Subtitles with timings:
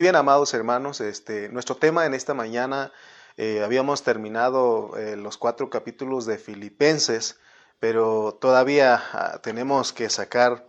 [0.00, 2.92] Bien, amados hermanos, este, nuestro tema en esta mañana,
[3.36, 7.40] eh, habíamos terminado eh, los cuatro capítulos de Filipenses,
[7.80, 10.64] pero todavía ah, tenemos que sacar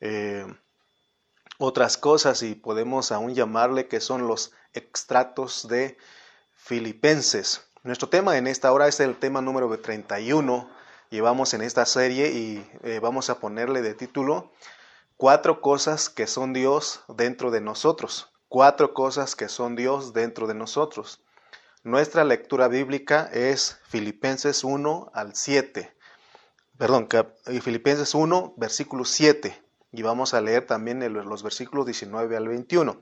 [0.00, 0.46] eh,
[1.58, 5.98] otras cosas y podemos aún llamarle que son los extractos de
[6.54, 7.68] Filipenses.
[7.82, 10.70] Nuestro tema en esta hora es el tema número 31.
[11.10, 14.52] Llevamos en esta serie y vamos a ponerle de título
[15.18, 20.54] Cuatro cosas que son Dios dentro de nosotros cuatro cosas que son Dios dentro de
[20.54, 21.22] nosotros.
[21.84, 25.96] Nuestra lectura bíblica es Filipenses 1 al 7.
[26.76, 27.08] Perdón,
[27.62, 29.62] Filipenses 1, versículo 7.
[29.92, 33.00] Y vamos a leer también los versículos 19 al 21.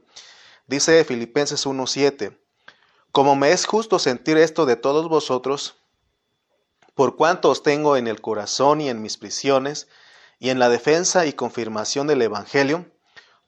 [0.66, 2.38] Dice Filipenses 1, 7.
[3.10, 5.76] Como me es justo sentir esto de todos vosotros,
[6.94, 9.88] por cuanto os tengo en el corazón y en mis prisiones,
[10.38, 12.92] y en la defensa y confirmación del Evangelio,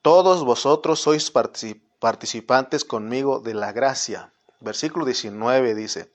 [0.01, 4.33] todos vosotros sois participantes participantes conmigo de la gracia.
[4.59, 6.11] Versículo 19 dice,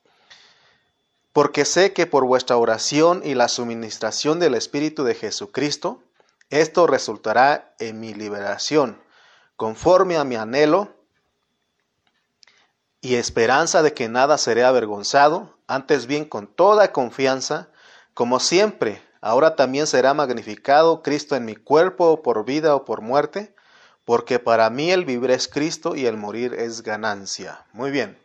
[1.32, 6.02] porque sé que por vuestra oración y la suministración del Espíritu de Jesucristo,
[6.50, 9.00] esto resultará en mi liberación,
[9.56, 10.94] conforme a mi anhelo
[13.00, 17.68] y esperanza de que nada seré avergonzado, antes bien con toda confianza,
[18.12, 23.54] como siempre, ahora también será magnificado Cristo en mi cuerpo por vida o por muerte,
[24.06, 27.66] porque para mí el vivir es Cristo y el morir es ganancia.
[27.72, 28.16] Muy bien,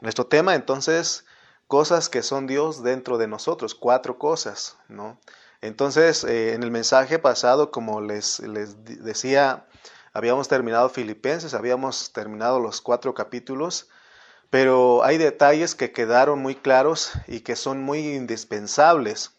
[0.00, 1.24] nuestro tema entonces,
[1.68, 5.18] cosas que son Dios dentro de nosotros, cuatro cosas, ¿no?
[5.60, 9.66] Entonces, eh, en el mensaje pasado, como les, les decía,
[10.12, 13.88] habíamos terminado Filipenses, habíamos terminado los cuatro capítulos,
[14.50, 19.32] pero hay detalles que quedaron muy claros y que son muy indispensables.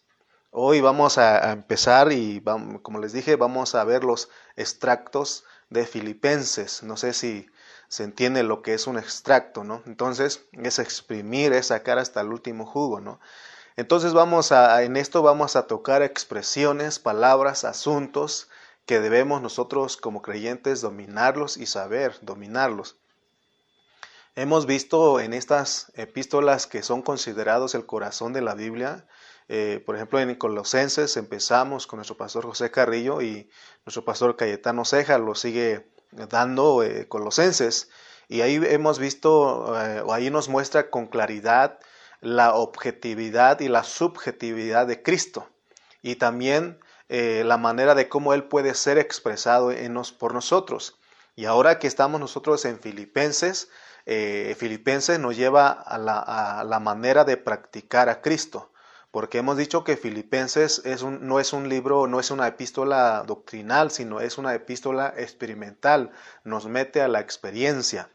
[0.50, 2.42] Hoy vamos a, empezar y,
[2.82, 6.82] como les dije, vamos a ver los extractos de Filipenses.
[6.82, 7.48] No sé si
[7.88, 9.82] se entiende lo que es un extracto, ¿no?
[9.86, 13.20] Entonces, es exprimir, es sacar hasta el último jugo, ¿no?
[13.76, 18.48] Entonces vamos a, en esto vamos a tocar expresiones, palabras, asuntos
[18.84, 22.96] que debemos nosotros como creyentes dominarlos y saber dominarlos.
[24.36, 29.06] Hemos visto en estas epístolas que son considerados el corazón de la Biblia,
[29.52, 33.50] eh, por ejemplo, en Colosenses empezamos con nuestro pastor José Carrillo y
[33.84, 37.90] nuestro pastor Cayetano Ceja lo sigue dando eh, Colosenses.
[38.28, 41.80] Y ahí hemos visto, eh, o ahí nos muestra con claridad
[42.20, 45.48] la objetividad y la subjetividad de Cristo.
[46.00, 46.78] Y también
[47.08, 51.00] la manera de cómo Él puede ser expresado en nos, por nosotros.
[51.34, 53.68] Y ahora que estamos nosotros en Filipenses,
[54.06, 58.70] Filipenses nos lleva a la, a la manera de practicar a Cristo
[59.10, 64.20] porque hemos dicho que Filipenses no es un libro, no es una epístola doctrinal, sino
[64.20, 66.12] es una epístola experimental,
[66.44, 68.08] nos mete a la experiencia.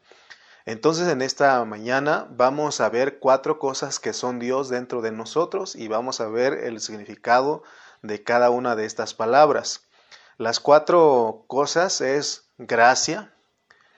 [0.65, 5.75] Entonces en esta mañana vamos a ver cuatro cosas que son Dios dentro de nosotros
[5.75, 7.63] y vamos a ver el significado
[8.01, 9.85] de cada una de estas palabras.
[10.37, 13.33] Las cuatro cosas es gracia,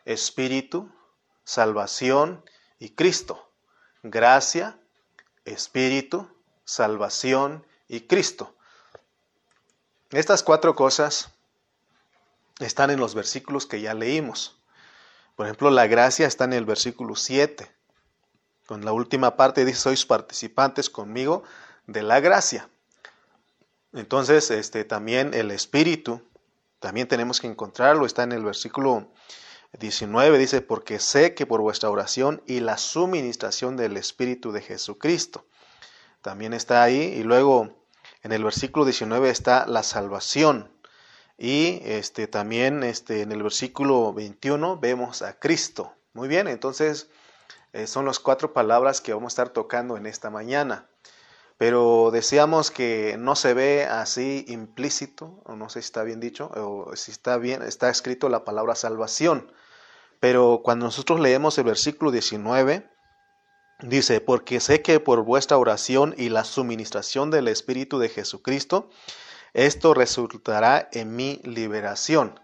[0.06, 0.92] espíritu,
[1.44, 2.44] salvación
[2.80, 3.50] y Cristo.
[4.04, 4.80] Gracia,
[5.46, 6.30] espíritu,
[6.68, 8.54] salvación y Cristo.
[10.12, 11.32] Estas cuatro cosas
[12.60, 14.60] están en los versículos que ya leímos.
[15.36, 17.72] Por ejemplo, la gracia está en el versículo 7.
[18.66, 21.44] Con la última parte dice, sois participantes conmigo
[21.86, 22.70] de la gracia.
[23.94, 26.22] Entonces, este, también el Espíritu,
[26.80, 29.10] también tenemos que encontrarlo, está en el versículo
[29.80, 35.46] 19, dice, porque sé que por vuestra oración y la suministración del Espíritu de Jesucristo
[36.22, 37.02] también está ahí.
[37.18, 37.86] Y luego
[38.24, 40.72] en el versículo 19 está la salvación.
[41.38, 45.94] Y este, también este, en el versículo 21 vemos a Cristo.
[46.14, 47.10] Muy bien, entonces
[47.74, 50.90] eh, son las cuatro palabras que vamos a estar tocando en esta mañana.
[51.58, 56.52] Pero deseamos que no se ve así implícito, o no sé si está bien dicho,
[56.56, 59.52] o si está bien, está escrito la palabra salvación.
[60.20, 62.90] Pero cuando nosotros leemos el versículo 19,
[63.82, 68.90] Dice, porque sé que por vuestra oración y la suministración del Espíritu de Jesucristo,
[69.54, 72.40] esto resultará en mi liberación.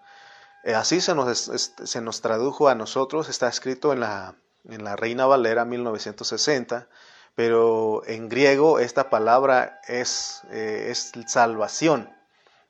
[0.64, 4.36] Eh, así se nos, se nos tradujo a nosotros, está escrito en la,
[4.70, 6.88] en la Reina Valera 1960,
[7.36, 12.16] pero en griego esta palabra es, eh, es salvación.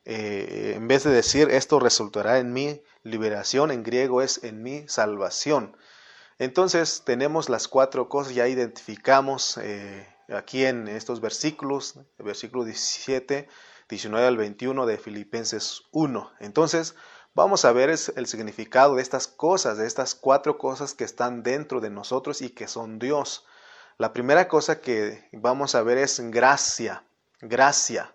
[0.05, 4.87] Eh, en vez de decir esto resultará en mi liberación, en griego es en mi
[4.87, 5.75] salvación.
[6.39, 13.47] Entonces tenemos las cuatro cosas, ya identificamos eh, aquí en estos versículos, el versículo 17,
[13.89, 16.31] 19 al 21 de Filipenses 1.
[16.39, 16.95] Entonces
[17.33, 21.81] vamos a ver el significado de estas cosas, de estas cuatro cosas que están dentro
[21.81, 23.45] de nosotros y que son Dios.
[23.97, 27.03] La primera cosa que vamos a ver es gracia,
[27.41, 28.13] gracia.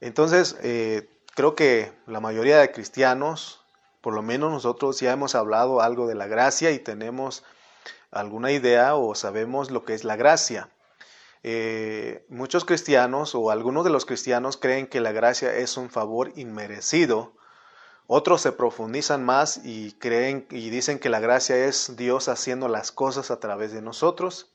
[0.00, 3.63] Entonces, eh, creo que la mayoría de cristianos,
[4.04, 7.42] por lo menos nosotros ya hemos hablado algo de la gracia y tenemos
[8.10, 10.68] alguna idea o sabemos lo que es la gracia.
[11.42, 16.32] Eh, muchos cristianos o algunos de los cristianos creen que la gracia es un favor
[16.36, 17.32] inmerecido.
[18.06, 22.92] Otros se profundizan más y creen y dicen que la gracia es Dios haciendo las
[22.92, 24.52] cosas a través de nosotros.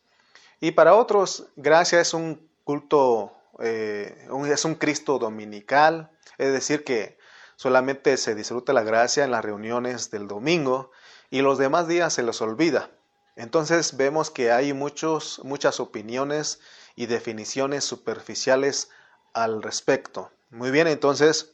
[0.61, 7.18] Y para otros, gracia es un culto, eh, es un Cristo dominical, es decir, que
[7.59, 10.91] solamente se disfruta la gracia en las reuniones del domingo
[11.29, 12.89] y los demás días se los olvida.
[13.35, 16.61] Entonces vemos que hay muchos, muchas opiniones
[16.95, 18.91] y definiciones superficiales
[19.33, 20.31] al respecto.
[20.49, 21.51] Muy bien, entonces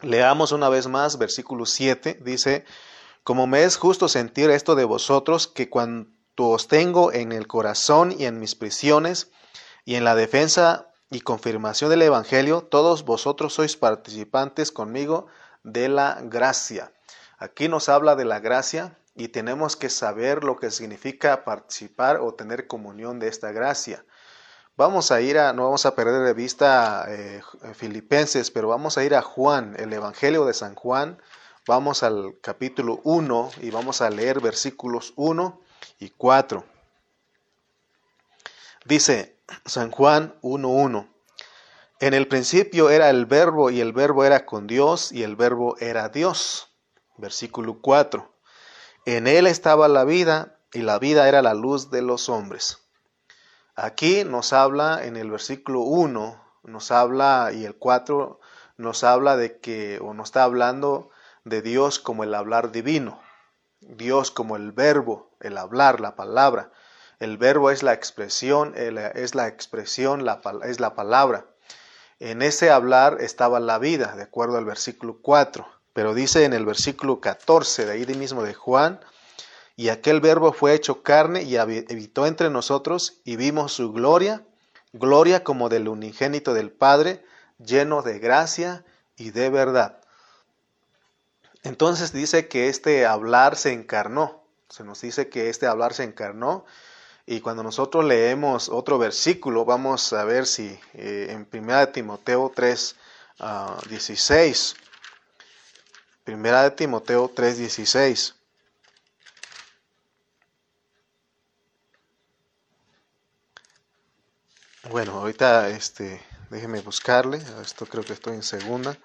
[0.00, 2.20] leamos una vez más versículo 7.
[2.22, 2.64] Dice,
[3.24, 8.14] como me es justo sentir esto de vosotros, que cuanto os tengo en el corazón
[8.16, 9.32] y en mis prisiones
[9.84, 15.26] y en la defensa y confirmación del Evangelio, todos vosotros sois participantes conmigo
[15.62, 16.92] de la gracia.
[17.38, 22.34] Aquí nos habla de la gracia y tenemos que saber lo que significa participar o
[22.34, 24.04] tener comunión de esta gracia.
[24.76, 27.40] Vamos a ir a, no vamos a perder de vista eh,
[27.74, 31.18] Filipenses, pero vamos a ir a Juan, el Evangelio de San Juan.
[31.66, 35.60] Vamos al capítulo 1 y vamos a leer versículos 1
[35.98, 36.75] y 4.
[38.86, 41.08] Dice, San Juan 1.1.
[41.98, 45.76] En el principio era el verbo y el verbo era con Dios y el verbo
[45.80, 46.68] era Dios.
[47.16, 48.32] Versículo 4.
[49.04, 52.78] En él estaba la vida y la vida era la luz de los hombres.
[53.74, 58.38] Aquí nos habla en el versículo 1, nos habla y el 4
[58.76, 61.10] nos habla de que, o nos está hablando
[61.42, 63.20] de Dios como el hablar divino,
[63.80, 66.70] Dios como el verbo, el hablar, la palabra.
[67.18, 70.26] El verbo es la expresión, es la expresión,
[70.64, 71.46] es la palabra.
[72.18, 75.66] En ese hablar estaba la vida, de acuerdo al versículo 4.
[75.92, 79.00] Pero dice en el versículo 14 de ahí mismo de Juan,
[79.76, 84.42] y aquel verbo fue hecho carne y habitó entre nosotros y vimos su gloria,
[84.92, 87.24] gloria como del unigénito del Padre,
[87.58, 88.84] lleno de gracia
[89.16, 90.00] y de verdad.
[91.62, 94.44] Entonces dice que este hablar se encarnó.
[94.68, 96.64] Se nos dice que este hablar se encarnó
[97.26, 102.96] y cuando nosotros leemos otro versículo, vamos a ver si eh, en 1 Timoteo 3,
[103.88, 104.76] 16,
[106.28, 108.34] 1 Timoteo 3, 16.
[114.88, 117.42] Bueno, ahorita este, déjeme buscarle.
[117.60, 118.96] Esto creo que estoy en segunda,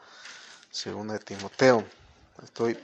[0.70, 1.84] segunda de Timoteo.
[2.44, 2.78] Estoy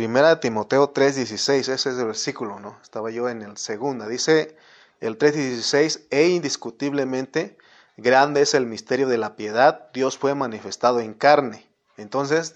[0.00, 2.78] Primera de Timoteo 3:16, ese es el versículo, ¿no?
[2.82, 4.08] Estaba yo en el segunda.
[4.08, 4.56] Dice
[4.98, 7.58] el 3:16, e indiscutiblemente
[7.98, 11.68] grande es el misterio de la piedad, Dios fue manifestado en carne.
[11.98, 12.54] Entonces,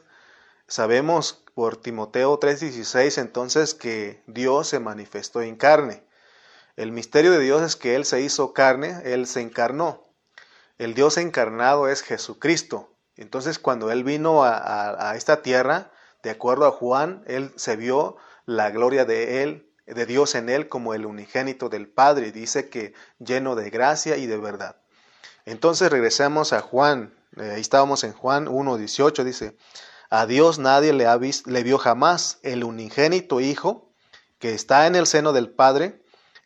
[0.68, 6.02] sabemos por Timoteo 3:16 entonces que Dios se manifestó en carne.
[6.76, 10.08] El misterio de Dios es que Él se hizo carne, Él se encarnó.
[10.78, 12.88] El Dios encarnado es Jesucristo.
[13.16, 15.90] Entonces, cuando Él vino a, a esta tierra,
[16.24, 18.16] de acuerdo a Juan, él se vio
[18.46, 22.94] la gloria de él, de Dios en él como el unigénito del Padre, dice que
[23.18, 24.76] lleno de gracia y de verdad.
[25.44, 29.56] Entonces regresamos a Juan, eh, ahí estábamos en Juan 1.18, dice,
[30.08, 33.92] a Dios nadie le, ha visto, le vio jamás, el unigénito Hijo
[34.38, 36.02] que está en el seno del Padre,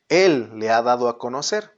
[0.08, 1.72] Él le ha dado a conocer.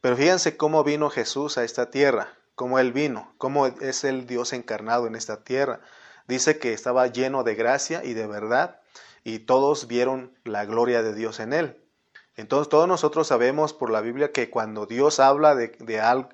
[0.00, 4.52] Pero fíjense cómo vino Jesús a esta tierra, cómo Él vino, cómo es el Dios
[4.52, 5.80] encarnado en esta tierra.
[6.28, 8.80] Dice que estaba lleno de gracia y de verdad
[9.22, 11.82] y todos vieron la gloria de Dios en él.
[12.36, 15.72] Entonces todos nosotros sabemos por la Biblia que cuando Dios habla de,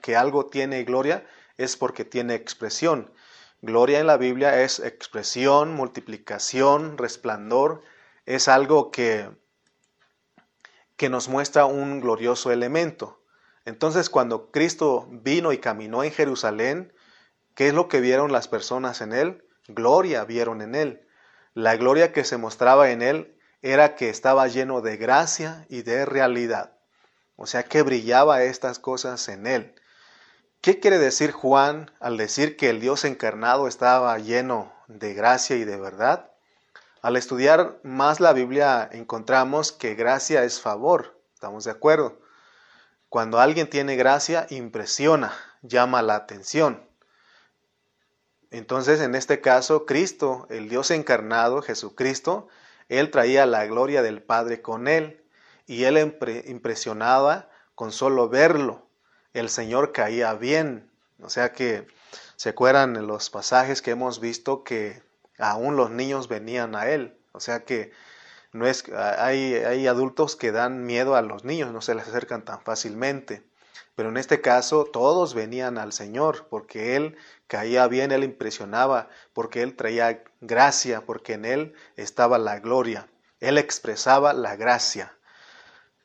[0.02, 1.25] que algo tiene gloria
[1.56, 3.12] es porque tiene expresión.
[3.61, 7.82] Gloria en la Biblia es expresión, multiplicación, resplandor,
[8.26, 9.30] es algo que,
[10.96, 13.22] que nos muestra un glorioso elemento.
[13.64, 16.92] Entonces cuando Cristo vino y caminó en Jerusalén,
[17.54, 19.44] ¿qué es lo que vieron las personas en él?
[19.69, 21.07] Gloria vieron en él.
[21.54, 26.04] La gloria que se mostraba en él era que estaba lleno de gracia y de
[26.04, 26.73] realidad.
[27.37, 29.75] O sea que brillaba estas cosas en él.
[30.61, 35.64] ¿Qué quiere decir Juan al decir que el Dios encarnado estaba lleno de gracia y
[35.64, 36.31] de verdad?
[37.02, 42.21] Al estudiar más la Biblia encontramos que gracia es favor, ¿estamos de acuerdo?
[43.09, 46.88] Cuando alguien tiene gracia, impresiona, llama la atención.
[48.52, 52.49] Entonces, en este caso, Cristo, el Dios encarnado, Jesucristo,
[52.90, 55.25] Él traía la gloria del Padre con Él
[55.66, 55.97] y Él
[56.44, 58.87] impresionaba con solo verlo.
[59.32, 60.90] El Señor caía bien.
[61.23, 61.87] O sea que
[62.37, 65.02] se acuerdan en los pasajes que hemos visto que
[65.38, 67.16] aún los niños venían a Él.
[67.32, 67.90] O sea que
[68.52, 72.44] no es, hay, hay adultos que dan miedo a los niños, no se les acercan
[72.44, 73.42] tan fácilmente.
[73.95, 79.62] Pero en este caso todos venían al Señor porque Él caía bien, Él impresionaba, porque
[79.62, 83.09] Él traía gracia, porque en Él estaba la gloria.
[83.41, 85.14] Él expresaba la gracia.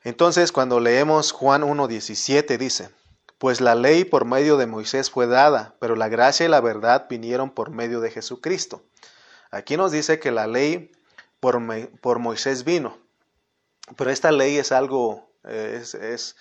[0.02, 2.90] Entonces cuando leemos Juan 1.17 dice,
[3.38, 7.06] pues la ley por medio de Moisés fue dada, pero la gracia y la verdad
[7.08, 8.82] vinieron por medio de Jesucristo.
[9.50, 10.92] Aquí nos dice que la ley
[11.40, 11.60] por,
[12.00, 12.98] por Moisés vino,
[13.96, 16.36] pero esta ley es algo, eh, es, es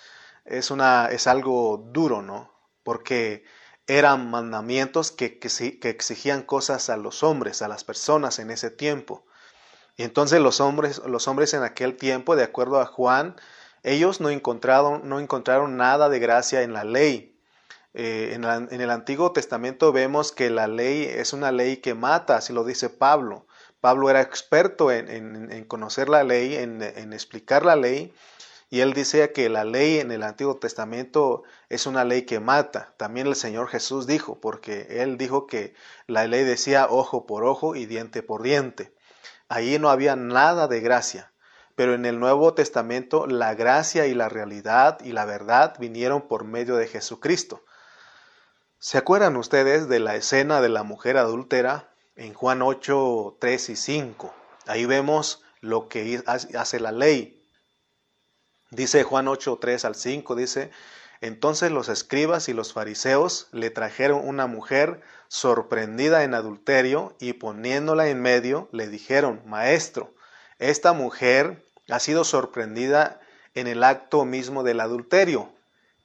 [0.48, 2.51] es, una, es algo duro, ¿no?
[2.84, 3.44] Porque
[3.88, 9.25] eran mandamientos que, que, exigían cosas a los hombres, a las personas en ese tiempo.
[9.96, 13.36] Y entonces los hombres, los hombres en aquel tiempo, de acuerdo a Juan,
[13.84, 17.39] ellos no encontraron, no encontraron nada de gracia en la ley.
[17.94, 22.54] Eh, en, el Antiguo Testamento vemos que la ley es una ley que mata, así
[22.54, 23.48] lo dice Pablo.
[23.80, 26.82] Pablo era experto en, en conocer la ley, en,
[27.13, 28.13] explicar la ley,
[28.70, 32.94] y él dice que la ley en el Antiguo Testamento es una ley que mata.
[32.98, 35.74] También el Señor Jesús dijo, porque él dijo que
[36.06, 38.94] la ley decía ojo por ojo y diente por diente.
[39.48, 41.32] Ahí no había nada de gracia.
[41.76, 46.44] Pero en el Nuevo Testamento la gracia y la realidad y la verdad vinieron por
[46.44, 47.64] medio de Jesucristo.
[48.80, 53.76] ¿Se acuerdan ustedes de la escena de la mujer adúltera en Juan 8, 3 y
[53.76, 54.34] 5?
[54.66, 57.37] Ahí vemos lo que hace la ley.
[58.72, 60.72] Dice Juan 8, 3 al 5, dice,
[61.22, 68.10] entonces los escribas y los fariseos le trajeron una mujer sorprendida en adulterio y poniéndola
[68.10, 70.14] en medio le dijeron, Maestro,
[70.60, 73.20] esta mujer ha sido sorprendida
[73.56, 75.50] en el acto mismo del adulterio.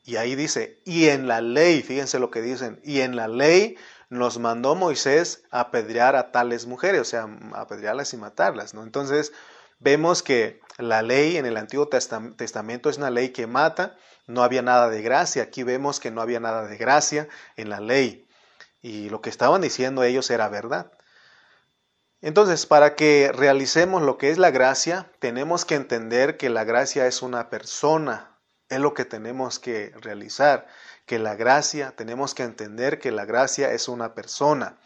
[0.04, 3.76] Y ahí dice, y en la ley, fíjense lo que dicen, y en la ley
[4.08, 8.82] nos mandó Moisés apedrear a tales mujeres, o sea, apedrearlas y matarlas, ¿no?
[8.82, 9.32] Entonces,
[9.82, 13.96] vemos que la ley en el Antiguo Testamento es una ley que mata,
[14.26, 17.80] no había nada de gracia, aquí vemos que no había nada de gracia en la
[17.80, 18.26] ley
[18.80, 20.92] y lo que estaban diciendo ellos era verdad.
[22.20, 27.06] Entonces, para que realicemos lo que es la gracia, tenemos que entender que la gracia
[27.06, 30.66] es una persona, es lo que tenemos que realizar,
[31.04, 34.78] que la gracia, tenemos que entender que la gracia es una persona.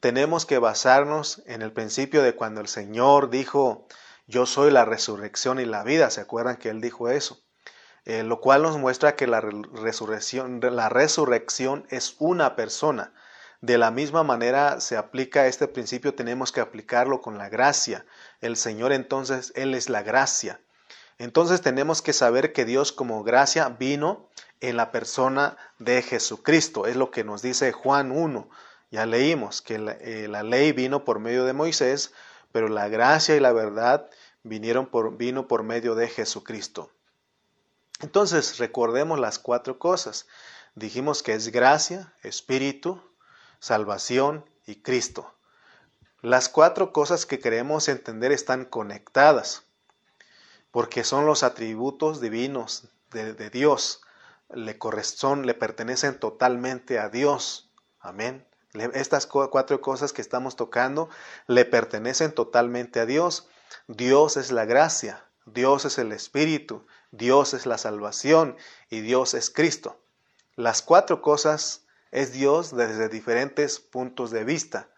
[0.00, 3.88] Tenemos que basarnos en el principio de cuando el Señor dijo,
[4.28, 6.10] yo soy la resurrección y la vida.
[6.10, 7.42] ¿Se acuerdan que él dijo eso?
[8.04, 13.12] Eh, lo cual nos muestra que la resurrección, la resurrección es una persona.
[13.60, 18.04] De la misma manera se aplica este principio, tenemos que aplicarlo con la gracia.
[18.40, 20.60] El Señor entonces, Él es la gracia.
[21.16, 24.28] Entonces tenemos que saber que Dios como gracia vino
[24.60, 26.86] en la persona de Jesucristo.
[26.86, 28.48] Es lo que nos dice Juan 1.
[28.90, 32.12] Ya leímos que la, eh, la ley vino por medio de Moisés,
[32.52, 34.08] pero la gracia y la verdad
[34.42, 36.90] vinieron por, vino por medio de Jesucristo.
[38.00, 40.26] Entonces, recordemos las cuatro cosas.
[40.74, 43.02] Dijimos que es gracia, espíritu,
[43.58, 45.34] salvación y Cristo.
[46.20, 49.64] Las cuatro cosas que queremos entender están conectadas,
[50.70, 54.02] porque son los atributos divinos de, de Dios.
[54.50, 57.70] Le corresponden, le pertenecen totalmente a Dios.
[58.00, 58.46] Amén.
[58.74, 61.08] Estas cuatro cosas que estamos tocando
[61.46, 63.48] le pertenecen totalmente a Dios.
[63.86, 68.56] Dios es la gracia, Dios es el Espíritu, Dios es la salvación
[68.90, 70.00] y Dios es Cristo.
[70.56, 74.88] Las cuatro cosas es Dios desde diferentes puntos de vista.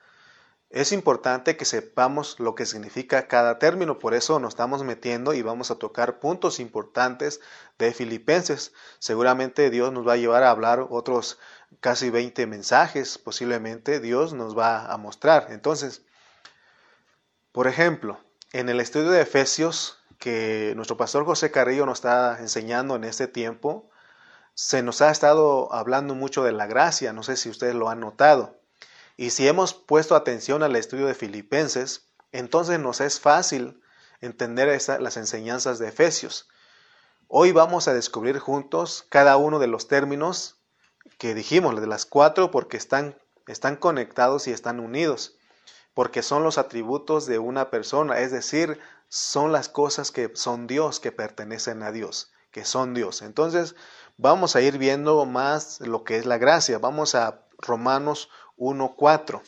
[0.70, 5.42] Es importante que sepamos lo que significa cada término, por eso nos estamos metiendo y
[5.42, 7.40] vamos a tocar puntos importantes
[7.76, 8.72] de Filipenses.
[9.00, 11.38] Seguramente Dios nos va a llevar a hablar otros
[11.80, 15.48] casi 20 mensajes, posiblemente Dios nos va a mostrar.
[15.50, 16.02] Entonces,
[17.50, 18.20] por ejemplo,
[18.52, 23.26] en el estudio de Efesios que nuestro pastor José Carrillo nos está enseñando en este
[23.26, 23.88] tiempo,
[24.54, 28.00] se nos ha estado hablando mucho de la gracia, no sé si ustedes lo han
[28.00, 28.60] notado.
[29.16, 33.80] Y si hemos puesto atención al estudio de Filipenses, entonces nos es fácil
[34.20, 34.68] entender
[35.00, 36.48] las enseñanzas de Efesios.
[37.28, 40.58] Hoy vamos a descubrir juntos cada uno de los términos
[41.18, 43.16] que dijimos, de las cuatro, porque están,
[43.46, 45.36] están conectados y están unidos,
[45.94, 48.78] porque son los atributos de una persona, es decir,
[49.08, 53.22] son las cosas que son Dios, que pertenecen a Dios, que son Dios.
[53.22, 53.74] Entonces,
[54.16, 56.78] vamos a ir viendo más lo que es la gracia.
[56.78, 59.42] Vamos a Romanos 1.4.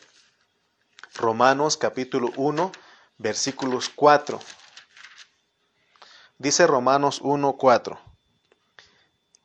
[1.15, 2.71] Romanos capítulo 1,
[3.17, 4.39] versículos 4.
[6.39, 7.99] Dice Romanos 1.4,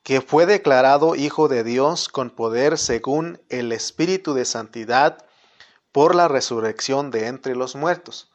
[0.03, 5.28] que fue declarado Hijo de Dios con poder según el Espíritu de Santidad
[5.91, 8.29] por la resurrección de entre los muertos.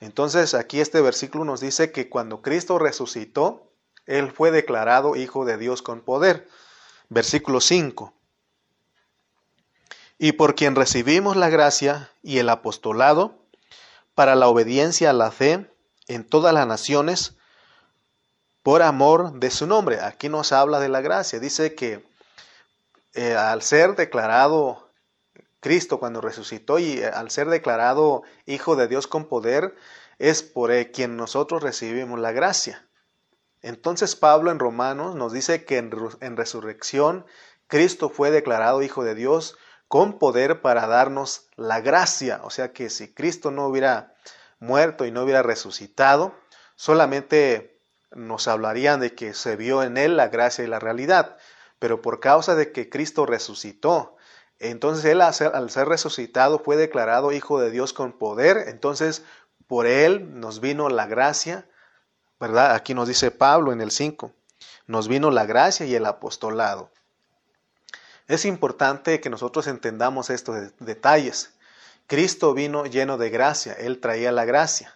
[0.00, 3.66] Entonces aquí este versículo nos dice que cuando Cristo resucitó,
[4.06, 6.48] Él fue declarado Hijo de Dios con poder.
[7.08, 8.12] Versículo 5.
[10.18, 13.38] Y por quien recibimos la gracia y el apostolado
[14.14, 15.70] para la obediencia a la fe
[16.08, 17.34] en todas las naciones,
[18.62, 20.00] por amor de su nombre.
[20.00, 21.38] Aquí nos habla de la gracia.
[21.38, 22.04] Dice que
[23.14, 24.87] eh, al ser declarado
[25.60, 29.74] Cristo cuando resucitó y eh, al ser declarado Hijo de Dios con poder,
[30.18, 32.88] es por quien nosotros recibimos la gracia.
[33.60, 37.26] Entonces Pablo en Romanos nos dice que en, en resurrección
[37.66, 39.56] Cristo fue declarado Hijo de Dios
[39.88, 42.40] con poder para darnos la gracia.
[42.44, 44.14] O sea que si Cristo no hubiera
[44.60, 46.34] muerto y no hubiera resucitado,
[46.76, 51.36] solamente nos hablarían de que se vio en él la gracia y la realidad.
[51.78, 54.16] Pero por causa de que Cristo resucitó,
[54.58, 59.22] entonces él al ser, resucitado fue declarado Hijo de Dios con poder, entonces
[59.66, 61.66] por él nos vino la gracia,
[62.40, 62.74] ¿verdad?
[62.74, 64.32] Aquí nos dice Pablo en el 5,
[64.86, 66.90] nos vino la gracia y el apostolado.
[68.26, 71.54] Es importante que nosotros entendamos estos detalles.
[72.06, 74.94] Cristo vino lleno de gracia, Él traía la gracia.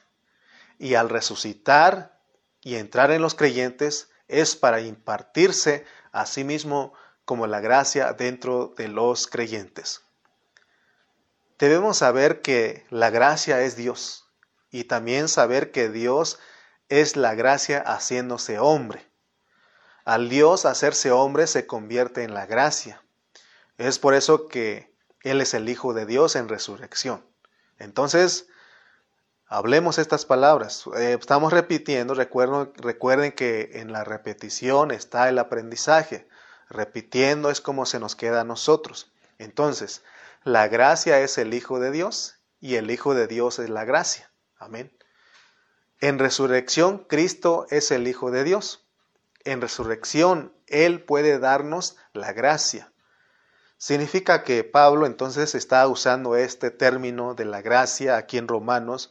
[0.79, 2.19] Y al resucitar
[2.63, 6.93] y entrar en los creyentes es para impartirse a sí mismo
[7.25, 10.03] como la gracia dentro de los creyentes.
[11.59, 14.29] Debemos saber que la gracia es Dios
[14.71, 16.39] y también saber que Dios
[16.89, 19.09] es la gracia haciéndose hombre.
[20.05, 23.03] Al Dios hacerse hombre se convierte en la gracia.
[23.79, 27.25] Es por eso que Él es el Hijo de Dios en resurrección.
[27.79, 28.49] Entonces,
[29.47, 30.85] hablemos estas palabras.
[30.97, 36.27] Eh, estamos repitiendo, recuerden, recuerden que en la repetición está el aprendizaje.
[36.73, 39.13] Repitiendo es como se nos queda a nosotros.
[39.37, 40.03] Entonces,
[40.43, 44.33] la gracia es el Hijo de Dios y el Hijo de Dios es la gracia.
[44.57, 44.91] Amén.
[46.01, 48.87] En resurrección, Cristo es el Hijo de Dios.
[49.45, 52.91] En resurrección, Él puede darnos la gracia.
[53.77, 59.11] Significa que Pablo entonces está usando este término de la gracia aquí en Romanos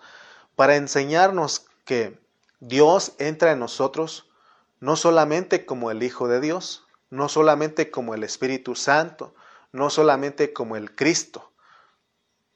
[0.55, 2.19] para enseñarnos que
[2.59, 4.31] Dios entra en nosotros
[4.79, 9.35] no solamente como el Hijo de Dios, no solamente como el Espíritu Santo,
[9.71, 11.51] no solamente como el Cristo,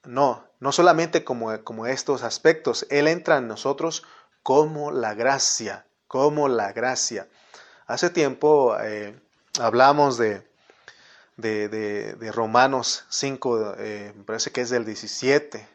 [0.03, 4.03] no, no solamente como, como estos aspectos, Él entra en nosotros
[4.41, 7.27] como la gracia, como la gracia.
[7.85, 9.19] Hace tiempo eh,
[9.59, 10.47] hablamos de,
[11.37, 15.67] de, Romanos 5, eh, me parece que es del 17.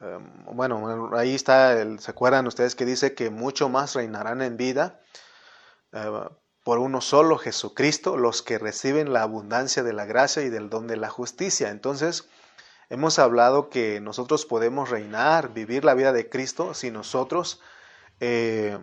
[0.00, 5.00] Em, bueno, ahí está, ¿se acuerdan ustedes que dice que mucho más reinarán en vida
[5.92, 6.28] eh,
[6.64, 10.86] por uno solo, Jesucristo, los que reciben la abundancia de la gracia y del don
[10.86, 11.68] de la justicia?
[11.70, 12.26] Entonces,
[12.88, 17.60] hemos hablado que nosotros podemos reinar, vivir la vida de Cristo si nosotros
[18.20, 18.78] eh,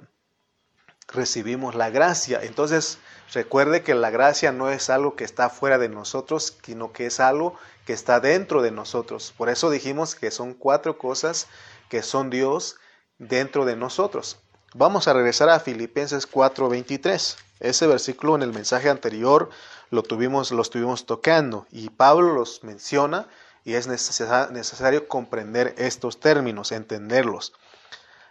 [1.07, 2.39] recibimos la gracia.
[2.43, 2.99] Entonces,
[3.33, 7.19] recuerde que la gracia no es algo que está fuera de nosotros, sino que es
[7.19, 9.33] algo que está dentro de nosotros.
[9.35, 11.47] Por eso dijimos que son cuatro cosas
[11.89, 12.77] que son Dios
[13.17, 14.39] dentro de nosotros.
[14.73, 17.35] Vamos a regresar a Filipenses 4:23.
[17.59, 19.49] Ese versículo en el mensaje anterior
[19.89, 23.27] lo tuvimos, lo estuvimos tocando y Pablo los menciona
[23.65, 27.51] y es necesario comprender estos términos, entenderlos.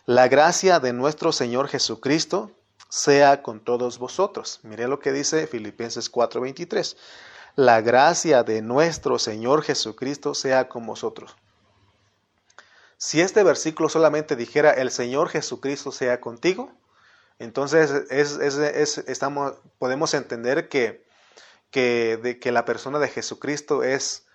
[0.07, 2.51] La gracia de nuestro Señor Jesucristo
[2.89, 4.61] sea con todos vosotros.
[4.63, 6.97] Mire lo que dice Filipenses 4:23.
[7.55, 11.37] La gracia de nuestro Señor Jesucristo sea con vosotros.
[13.03, 16.71] Si este versículo solamente dijera el Señor Jesucristo sea contigo,
[17.39, 21.07] entonces es, estamos, podemos entender que,
[21.71, 24.27] que, de, que la persona de Jesucristo es,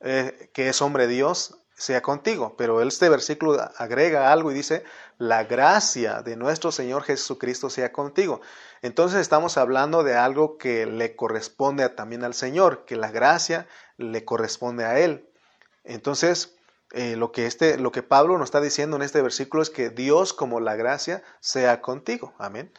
[0.00, 2.54] eh, que es hombre Dios, sea contigo.
[2.56, 4.84] Pero este versículo agrega algo y dice,
[5.18, 8.40] la gracia de nuestro Señor Jesucristo sea contigo.
[8.80, 14.24] Entonces estamos hablando de algo que le corresponde también al Señor, que la gracia le
[14.24, 15.28] corresponde a Él.
[15.84, 16.54] Entonces,
[16.94, 19.90] eh, lo, que este, lo que Pablo nos está diciendo en este versículo es que
[19.90, 22.34] Dios como la gracia sea contigo.
[22.38, 22.72] Amén.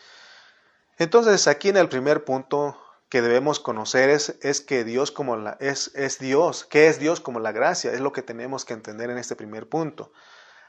[0.98, 2.78] Entonces, aquí en el primer punto
[3.10, 6.66] que debemos conocer es, es que Dios como la, es, es Dios.
[6.66, 7.94] ¿Qué es Dios como la gracia?
[7.94, 10.12] Es lo que tenemos que entender en este primer punto.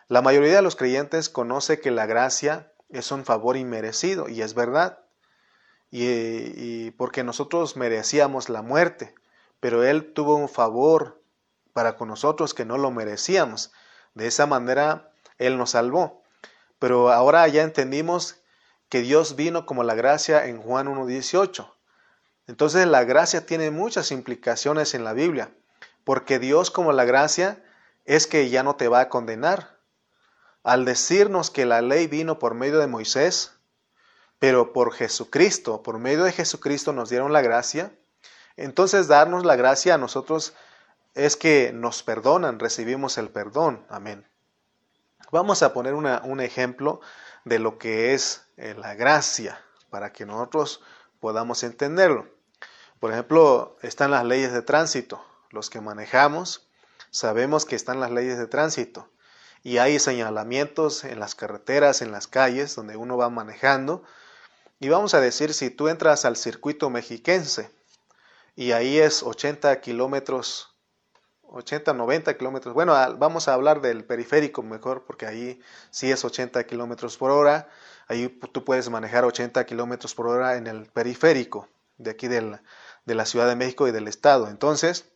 [0.09, 4.55] La mayoría de los creyentes conoce que la gracia es un favor inmerecido, y es
[4.55, 5.01] verdad.
[5.91, 9.15] Y, porque nosotros merecíamos la muerte,
[9.61, 11.23] pero Él tuvo un favor
[11.77, 13.71] para con nosotros que no lo merecíamos.
[14.15, 16.23] De esa manera Él nos salvó.
[16.79, 18.37] Pero ahora ya entendimos
[18.89, 21.71] que Dios vino como la gracia en Juan 1.18.
[22.47, 25.51] Entonces la gracia tiene muchas implicaciones en la Biblia,
[26.03, 27.63] porque Dios como la gracia
[28.07, 29.77] es que ya no te va a condenar.
[30.63, 33.53] Al decirnos que la ley vino por medio de Moisés,
[34.39, 37.93] pero por Jesucristo, por medio de Jesucristo nos dieron la gracia,
[38.57, 40.55] entonces darnos la gracia a nosotros
[41.17, 43.87] es que nos perdonan, recibimos el perdón.
[43.89, 44.29] Amén.
[45.33, 47.01] Vamos a poner un ejemplo
[47.45, 50.83] de lo que es eh, la gracia para que nosotros
[51.19, 52.29] podamos entenderlo.
[53.01, 55.25] Por ejemplo, están las leyes de tránsito.
[55.51, 56.69] Los que manejamos
[57.11, 59.11] sabemos que están las leyes de tránsito
[59.63, 64.05] y hay señalamientos en las carreteras, en las calles donde uno va manejando.
[64.81, 67.71] Y vamos a decir, si tú entras al circuito mexiquense
[68.55, 70.76] y ahí es 80 kilómetros
[71.51, 72.75] 80, 90 kilómetros.
[72.75, 77.69] Bueno, vamos a hablar del periférico mejor, porque ahí sí es 80 kilómetros por hora.
[78.09, 82.61] Ahí tú puedes manejar 80 kilómetros por hora en el periférico de aquí de
[83.15, 84.49] la Ciudad de México y del Estado.
[84.49, 85.07] Entonces,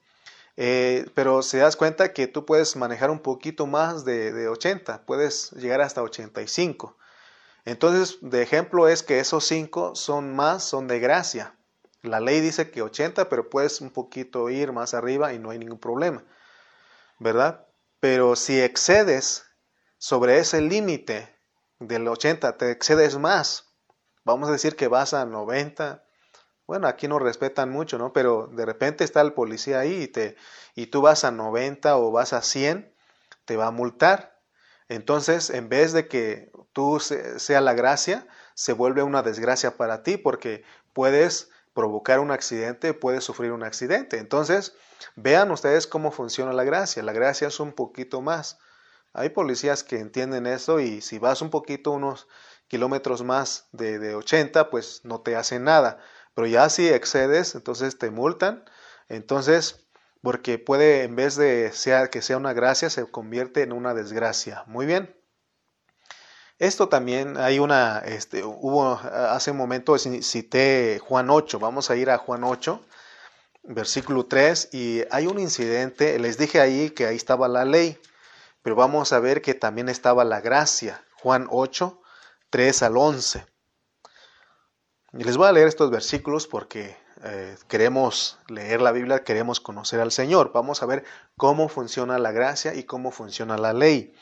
[0.56, 5.06] eh, pero se das cuenta que tú puedes manejar un poquito más de, de 80,
[5.06, 6.96] puedes llegar hasta 85.
[7.64, 11.54] Entonces, de ejemplo es que esos 5 son más, son de gracia.
[12.02, 15.58] La ley dice que 80, pero puedes un poquito ir más arriba y no hay
[15.58, 16.24] ningún problema,
[17.18, 17.66] ¿verdad?
[18.00, 19.44] Pero si excedes
[19.98, 21.36] sobre ese límite
[21.78, 23.74] del 80, te excedes más.
[24.24, 26.02] Vamos a decir que vas a 90.
[26.66, 28.14] Bueno, aquí no respetan mucho, ¿no?
[28.14, 30.36] Pero de repente está el policía ahí y, te,
[30.74, 32.94] y tú vas a 90 o vas a 100,
[33.44, 34.40] te va a multar.
[34.88, 40.16] Entonces, en vez de que tú sea la gracia, se vuelve una desgracia para ti
[40.16, 44.18] porque puedes provocar un accidente, puede sufrir un accidente.
[44.18, 44.74] Entonces,
[45.16, 47.02] vean ustedes cómo funciona la gracia.
[47.02, 48.58] La gracia es un poquito más.
[49.12, 52.28] Hay policías que entienden eso y si vas un poquito, unos
[52.68, 55.98] kilómetros más de, de 80, pues no te hacen nada.
[56.34, 58.64] Pero ya si excedes, entonces te multan.
[59.08, 59.86] Entonces,
[60.22, 64.64] porque puede, en vez de sea, que sea una gracia, se convierte en una desgracia.
[64.66, 65.19] Muy bien.
[66.60, 72.10] Esto también hay una, este, hubo hace un momento cité Juan 8, vamos a ir
[72.10, 72.84] a Juan 8,
[73.62, 77.98] versículo 3, y hay un incidente, les dije ahí que ahí estaba la ley,
[78.60, 81.98] pero vamos a ver que también estaba la gracia, Juan 8,
[82.50, 83.46] 3 al 11.
[85.14, 86.94] Y les voy a leer estos versículos porque
[87.24, 90.52] eh, queremos leer la Biblia, queremos conocer al Señor.
[90.52, 91.04] Vamos a ver
[91.38, 94.14] cómo funciona la gracia y cómo funciona la ley.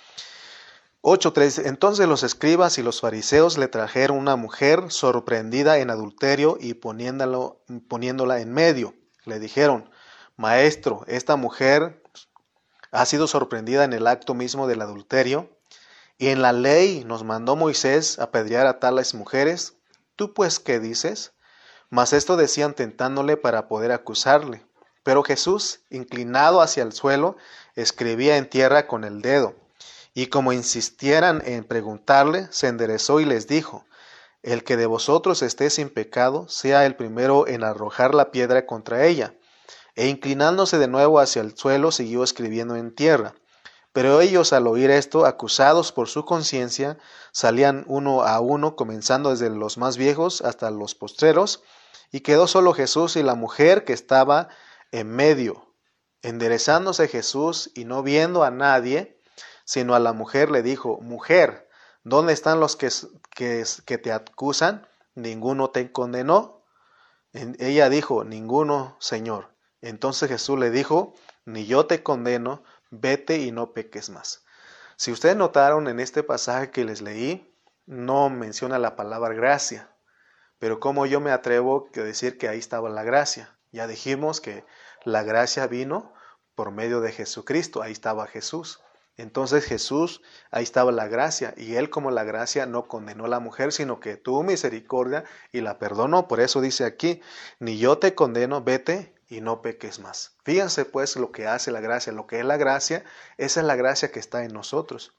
[1.02, 6.74] 8.3 Entonces los escribas y los fariseos le trajeron una mujer sorprendida en adulterio y
[6.74, 8.94] poniéndola en medio.
[9.24, 9.90] Le dijeron,
[10.36, 12.02] Maestro, esta mujer
[12.90, 15.50] ha sido sorprendida en el acto mismo del adulterio,
[16.16, 19.74] y en la ley nos mandó Moisés apedrear a tales mujeres.
[20.16, 21.32] ¿Tú pues qué dices?
[21.90, 24.66] Mas esto decían tentándole para poder acusarle.
[25.04, 27.36] Pero Jesús, inclinado hacia el suelo,
[27.76, 29.54] escribía en tierra con el dedo.
[30.18, 33.84] Y como insistieran en preguntarle, se enderezó y les dijo,
[34.42, 39.06] El que de vosotros esté sin pecado, sea el primero en arrojar la piedra contra
[39.06, 39.36] ella.
[39.94, 43.36] E inclinándose de nuevo hacia el suelo, siguió escribiendo en tierra.
[43.92, 46.98] Pero ellos al oír esto, acusados por su conciencia,
[47.30, 51.62] salían uno a uno, comenzando desde los más viejos hasta los postreros,
[52.10, 54.48] y quedó solo Jesús y la mujer que estaba
[54.90, 55.76] en medio.
[56.22, 59.17] Enderezándose Jesús y no viendo a nadie,
[59.68, 61.68] sino a la mujer le dijo, mujer,
[62.02, 62.88] ¿dónde están los que,
[63.34, 64.88] que, te acusan?
[65.14, 66.64] ¿Ninguno te condenó?
[67.34, 69.52] ella dijo, ninguno, Señor.
[69.82, 71.12] Entonces Jesús le dijo,
[71.44, 74.42] ni yo te condeno, vete y no peques más.
[74.96, 77.54] Si ustedes notaron en este pasaje que les leí,
[77.84, 79.90] no menciona la palabra gracia,
[80.58, 83.54] pero como yo me atrevo a decir que ahí estaba la gracia.
[83.70, 84.64] Ya dijimos que
[85.04, 86.14] la gracia vino
[86.54, 88.80] por medio de Jesucristo, ahí estaba Jesús.
[89.18, 93.40] Entonces Jesús, ahí estaba la gracia, y él como la gracia no condenó a la
[93.40, 96.28] mujer, sino que tuvo misericordia y la perdonó.
[96.28, 97.20] Por eso dice aquí,
[97.58, 100.36] ni yo te condeno, vete y no peques más.
[100.44, 103.04] Fíjense pues lo que hace la gracia, lo que es la gracia,
[103.36, 105.17] esa es la gracia que está en nosotros.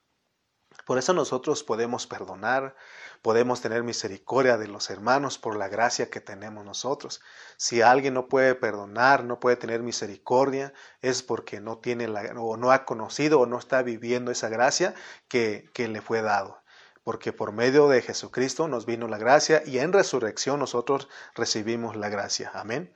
[0.90, 2.76] Por eso nosotros podemos perdonar,
[3.22, 7.22] podemos tener misericordia de los hermanos por la gracia que tenemos nosotros.
[7.58, 10.74] Si alguien no puede perdonar, no puede tener misericordia,
[11.04, 14.96] es porque no tiene la, o no ha conocido o no está viviendo esa gracia
[15.28, 16.64] que, que le fue dado.
[17.04, 22.10] Porque por medio de Jesucristo nos vino la gracia y en resurrección nosotros recibimos la
[22.10, 22.50] gracia.
[22.56, 22.92] Amén.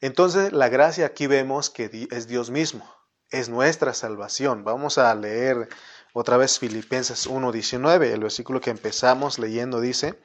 [0.00, 2.90] Entonces la gracia aquí vemos que es Dios mismo.
[3.28, 4.62] es nuestra salvación.
[4.64, 5.68] Vamos a leer
[6.12, 10.20] otra vez Filipenses 1.19, el versículo que empezamos leyendo dice,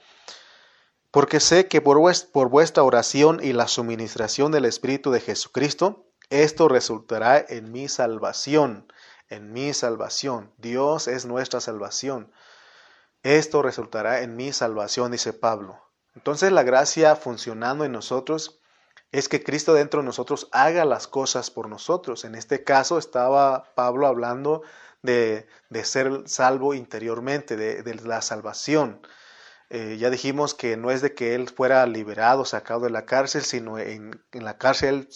[1.11, 1.99] porque sé que por,
[2.31, 8.91] por vuestra oración y la suministración del Espíritu de Jesucristo, esto resultará en mi salvación,
[9.29, 10.53] en mi salvación.
[10.57, 12.31] Dios es nuestra salvación.
[13.23, 15.81] Esto resultará en mi salvación, dice Pablo.
[16.15, 18.59] Entonces la gracia funcionando en nosotros
[19.11, 22.25] es que Cristo dentro de nosotros haga las cosas por nosotros.
[22.25, 24.63] En este caso estaba Pablo hablando
[25.01, 25.47] de,
[25.83, 29.01] ser salvo interiormente, de, la salvación.
[29.69, 33.43] Eh, ya dijimos que no es de que él fuera liberado, sacado de la cárcel,
[33.43, 35.09] sino en, en la cárcel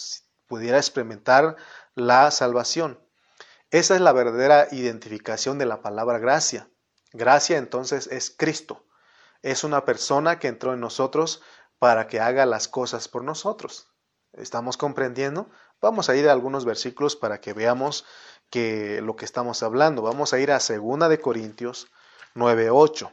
[0.48, 1.56] pudiera experimentar
[1.96, 3.00] la salvación.
[3.70, 6.70] Esa es la verdadera identificación de la palabra gracia.
[7.14, 8.86] Gracia entonces es Cristo.
[9.42, 11.42] Es una persona que entró en nosotros
[11.80, 13.92] para que haga las cosas por nosotros.
[14.34, 15.50] ¿Estamos comprendiendo?
[15.82, 18.06] Vamos a ir a algunos versículos para que veamos
[18.52, 20.04] que lo que estamos hablando.
[20.04, 21.88] Vamos a ir a 2 de Corintios
[22.36, 23.12] 9:8.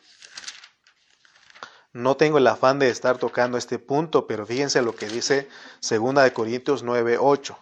[1.94, 5.48] No tengo el afán de estar tocando este punto, pero fíjense lo que dice
[5.80, 7.56] 2 de Corintios 9:8.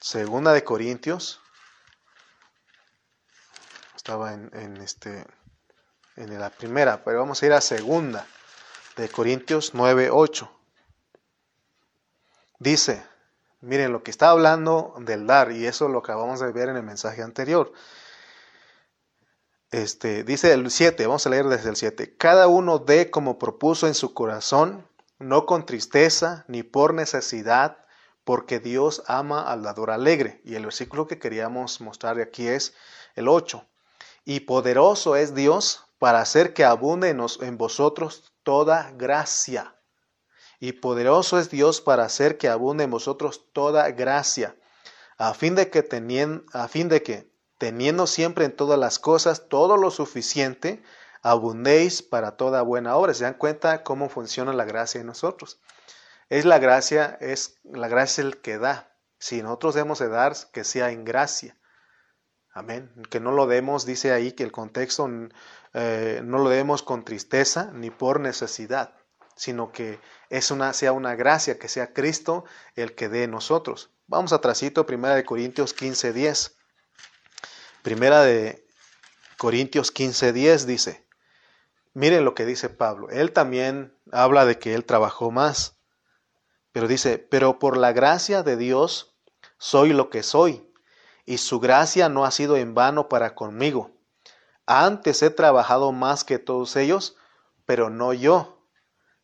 [0.00, 1.40] Segunda de Corintios
[3.94, 5.26] estaba en, en, este
[6.16, 8.26] en la primera, pero vamos a ir a segunda
[8.96, 10.50] de Corintios 9:8.
[12.58, 13.09] Dice,
[13.62, 16.82] Miren, lo que está hablando del dar, y eso lo acabamos de ver en el
[16.82, 17.72] mensaje anterior.
[19.70, 22.16] Este, dice el 7, vamos a leer desde el 7.
[22.16, 27.84] Cada uno dé como propuso en su corazón, no con tristeza ni por necesidad,
[28.24, 30.40] porque Dios ama al dador alegre.
[30.42, 32.74] Y el versículo que queríamos mostrar aquí es
[33.14, 33.62] el 8.
[34.24, 39.74] Y poderoso es Dios para hacer que abunde en vosotros toda gracia
[40.60, 44.54] y poderoso es Dios para hacer que abunde en vosotros toda gracia,
[45.16, 49.48] a fin de que teniendo, a fin de que teniendo siempre en todas las cosas
[49.48, 50.82] todo lo suficiente,
[51.22, 53.14] abundéis para toda buena obra.
[53.14, 55.60] ¿Se dan cuenta cómo funciona la gracia en nosotros?
[56.28, 58.94] Es la gracia, es la gracia el que da.
[59.18, 61.56] Si nosotros debemos de dar, que sea en gracia.
[62.52, 62.90] Amén.
[63.10, 65.08] Que no lo demos, dice ahí que el contexto
[65.74, 68.99] eh, no lo demos con tristeza ni por necesidad
[69.40, 69.98] sino que
[70.28, 72.44] es una, sea una gracia, que sea Cristo
[72.76, 73.88] el que dé nosotros.
[74.06, 76.56] Vamos atrásito, Primera de Corintios 15, 10.
[77.80, 78.66] Primera de
[79.38, 81.06] Corintios 15, 10 dice,
[81.94, 85.78] miren lo que dice Pablo, él también habla de que él trabajó más,
[86.72, 89.16] pero dice, pero por la gracia de Dios
[89.56, 90.70] soy lo que soy,
[91.24, 93.90] y su gracia no ha sido en vano para conmigo.
[94.66, 97.16] Antes he trabajado más que todos ellos,
[97.64, 98.59] pero no yo,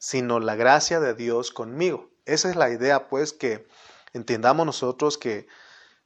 [0.07, 2.13] sino la gracia de Dios conmigo.
[2.27, 3.67] Esa es la idea, pues, que
[4.13, 5.49] entendamos nosotros que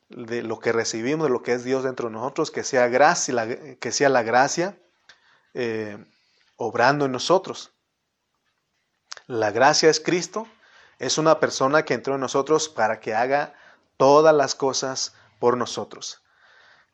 [0.09, 3.35] de lo que recibimos, de lo que es Dios dentro de nosotros, que sea gracia,
[3.35, 4.79] la, que sea la gracia
[5.53, 6.03] eh,
[6.57, 7.75] obrando en nosotros.
[9.27, 10.49] La gracia es Cristo,
[10.99, 13.53] es una persona que entró en nosotros para que haga
[13.99, 16.23] todas las cosas por nosotros.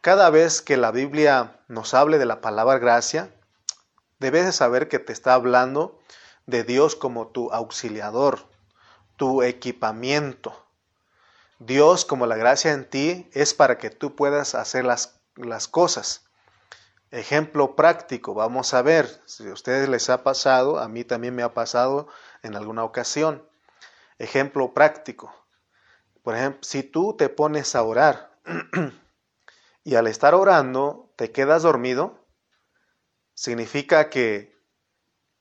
[0.00, 3.32] Cada vez que la Biblia nos hable de la palabra gracia,
[4.18, 6.00] debes de saber que te está hablando
[6.46, 8.40] de Dios como tu auxiliador,
[9.16, 10.64] tu equipamiento.
[11.58, 16.26] Dios como la gracia en ti es para que tú puedas hacer las, las cosas.
[17.10, 21.42] Ejemplo práctico, vamos a ver, si a ustedes les ha pasado, a mí también me
[21.42, 22.08] ha pasado
[22.42, 23.48] en alguna ocasión.
[24.18, 25.34] Ejemplo práctico.
[26.22, 28.36] Por ejemplo, si tú te pones a orar
[29.84, 32.18] y al estar orando te quedas dormido,
[33.34, 34.55] significa que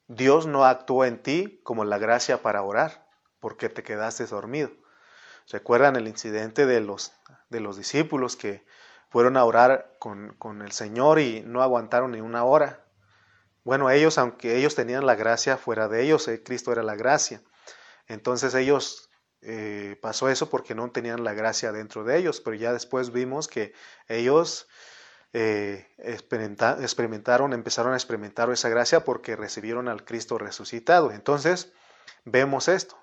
[0.08, 3.08] Dios no actuó en ti como la gracia para orar,
[3.40, 4.72] porque te quedaste dormido.
[5.50, 7.14] ¿Recuerdan el incidente de los,
[7.50, 8.66] de los discípulos que
[9.10, 12.86] fueron a orar con, con el Señor y no aguantaron ni una hora?
[13.64, 17.42] Bueno, ellos, aunque ellos tenían la gracia fuera de ellos, eh, Cristo era la gracia.
[18.08, 19.10] Entonces ellos
[19.42, 23.48] eh, pasó eso porque no tenían la gracia dentro de ellos, pero ya después vimos
[23.48, 23.74] que
[24.08, 24.68] ellos
[25.38, 31.12] eh, experimentaron, empezaron a experimentar esa gracia porque recibieron al Cristo resucitado.
[31.12, 31.74] Entonces,
[32.24, 32.98] vemos esto.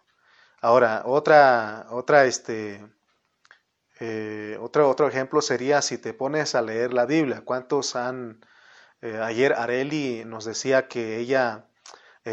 [0.62, 2.82] Ahora, otra, otra, este,
[4.00, 7.42] eh, otro, otro ejemplo sería si te pones a leer la Biblia.
[7.44, 8.40] ¿Cuántos han...
[9.02, 11.66] Eh, ayer Areli nos decía que ella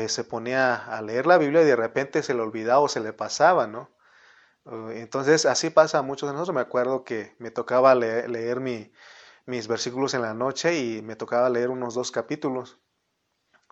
[0.08, 3.12] se ponía a leer la Biblia y de repente se le olvidaba o se le
[3.12, 3.90] pasaba, ¿no?
[4.92, 6.56] Entonces, así pasa a muchos de nosotros.
[6.56, 8.92] Me acuerdo que me tocaba leer mi,
[9.50, 12.80] mis versículos en la noche y me tocaba leer unos dos capítulos.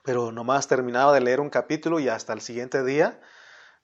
[0.04, 3.22] Pero nomás terminaba de leer un capítulo y hasta el siguiente día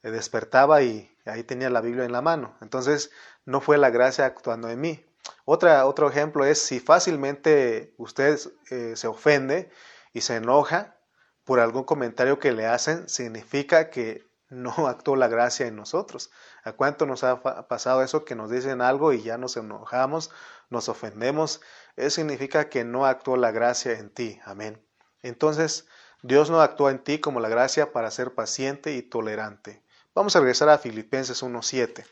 [0.01, 2.57] despertaba y ahí tenía la Biblia en la mano.
[2.61, 3.11] Entonces,
[3.45, 5.05] no fue la gracia actuando en mí.
[5.45, 8.39] Otra, otro ejemplo es si fácilmente usted
[8.71, 9.69] eh, se ofende
[10.11, 10.97] y se enoja
[11.43, 16.31] por algún comentario que le hacen, significa que no actuó la gracia en nosotros.
[16.63, 20.31] ¿A cuánto nos ha pasado eso que nos dicen algo y ya nos enojamos,
[20.69, 21.61] nos ofendemos?
[21.95, 24.39] Eso significa que no actuó la gracia en ti.
[24.45, 24.81] Amén.
[25.21, 25.87] Entonces,
[26.21, 29.83] Dios no actúa en ti como la gracia para ser paciente y tolerante.
[30.15, 32.05] Vamos a regresar a Filipenses 1.7.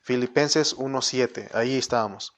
[0.00, 2.36] Filipenses 1.7, ahí estábamos.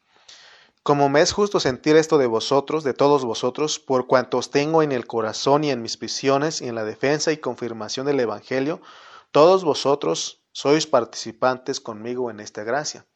[0.82, 4.92] Como me es justo sentir esto de vosotros, de todos vosotros, por cuantos tengo en
[4.92, 8.82] el corazón y en mis prisiones y en la defensa y confirmación del Evangelio,
[9.30, 13.06] todos vosotros sois participantes conmigo en esta gracia.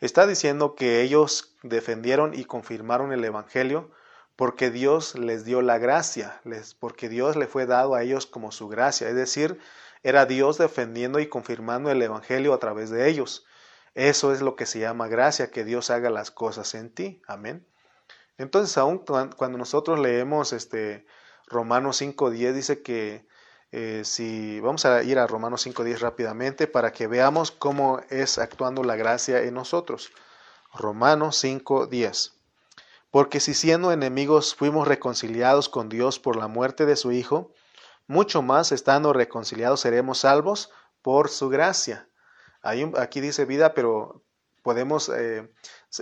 [0.00, 3.90] Está diciendo que ellos defendieron y confirmaron el Evangelio
[4.34, 8.52] porque Dios les dio la gracia, les, porque Dios le fue dado a ellos como
[8.52, 9.60] su gracia, es decir,
[10.02, 13.44] era Dios defendiendo y confirmando el Evangelio a través de ellos.
[13.94, 17.20] Eso es lo que se llama gracia, que Dios haga las cosas en ti.
[17.26, 17.66] Amén.
[18.38, 19.04] Entonces, aún
[19.36, 21.04] cuando nosotros leemos este
[21.46, 23.26] Romanos 5.10, dice que
[23.72, 28.84] eh, si vamos a ir a Romanos 5.10 rápidamente para que veamos cómo es actuando
[28.84, 30.10] la gracia en nosotros.
[30.74, 32.32] Romanos 5.10.
[33.10, 37.52] Porque si siendo enemigos fuimos reconciliados con Dios por la muerte de su Hijo,
[38.06, 40.70] mucho más estando reconciliados seremos salvos
[41.02, 42.06] por su gracia
[42.62, 44.22] aquí dice vida, pero
[44.62, 45.50] podemos, eh,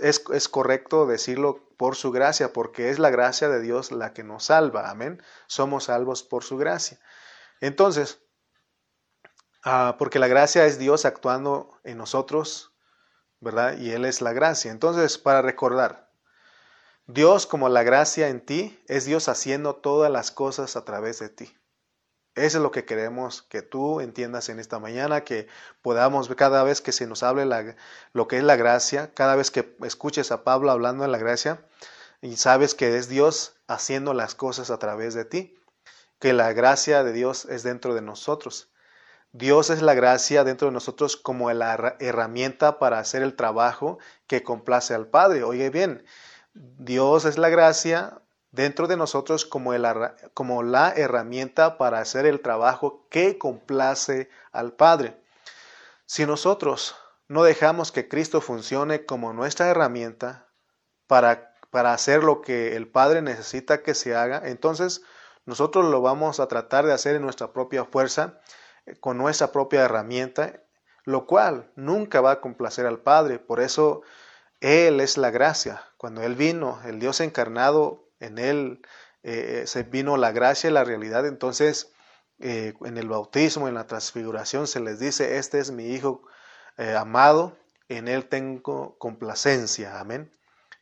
[0.01, 4.23] es, es, correcto decirlo por su gracia, porque es la gracia de Dios la que
[4.23, 5.21] nos salva, amén.
[5.47, 6.99] Somos salvos por su gracia.
[7.61, 8.21] Entonces,
[9.63, 12.71] ah, porque la gracia es Dios actuando en nosotros,
[13.39, 13.77] ¿verdad?
[13.77, 14.71] Y Él es la gracia.
[14.71, 16.09] Entonces, para recordar,
[17.07, 21.29] Dios como la gracia en ti, es Dios haciendo todas las cosas a través de
[21.29, 21.57] ti.
[22.35, 25.47] Eso es lo que queremos que tú entiendas en esta mañana, que
[25.81, 27.75] podamos cada vez que se nos hable la,
[28.13, 31.65] lo que es la gracia, cada vez que escuches a Pablo hablando de la gracia
[32.21, 35.58] y sabes que es Dios haciendo las cosas a través de ti,
[36.19, 38.69] que la gracia de Dios es dentro de nosotros.
[39.31, 44.43] Dios es la gracia dentro de nosotros como la herramienta para hacer el trabajo que
[44.43, 45.43] complace al Padre.
[45.43, 46.03] Oye bien,
[46.53, 49.71] Dios es la gracia dentro de nosotros como,
[50.33, 55.15] como la herramienta para hacer el trabajo que complace al Padre.
[56.05, 56.95] Si nosotros
[57.27, 60.47] no dejamos que Cristo funcione como nuestra herramienta
[61.05, 65.03] para, para hacer lo que el Padre necesita que se haga, entonces
[65.49, 68.39] nosotros lo vamos a tratar de hacer en nuestra propia fuerza,
[68.85, 70.61] eh, con nuestra propia herramienta,
[71.05, 73.39] lo cual nunca va a complacer al Padre.
[73.39, 74.03] Por eso
[74.61, 75.83] Él es la gracia.
[75.97, 78.83] Cuando Él vino, el Dios encarnado en Él
[79.23, 81.25] eh, se vino la gracia y la realidad.
[81.25, 81.91] Entonces,
[82.39, 86.21] eh, en el bautismo, en la transfiguración, se les dice, este es mi Hijo
[86.95, 87.57] amado,
[87.89, 89.99] en Él tengo complacencia.
[89.99, 90.31] Amén.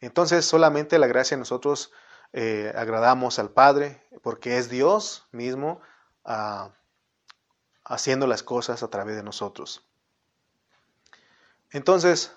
[0.02, 1.94] Entonces, solamente la gracia nosotros
[2.34, 5.82] agradamos al Padre, porque es Dios mismo
[6.26, 6.72] ah,
[7.84, 9.84] haciendo las cosas a través de nosotros.
[11.72, 12.34] Entonces,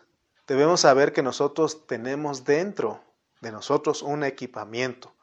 [0.47, 3.03] debemos saber que nosotros tenemos dentro
[3.41, 5.15] de nosotros un equipamiento.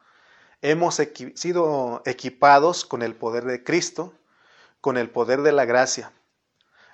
[0.60, 0.96] Hemos
[1.34, 4.12] sido equipados con el poder de Cristo,
[4.80, 6.12] con el poder de la gracia.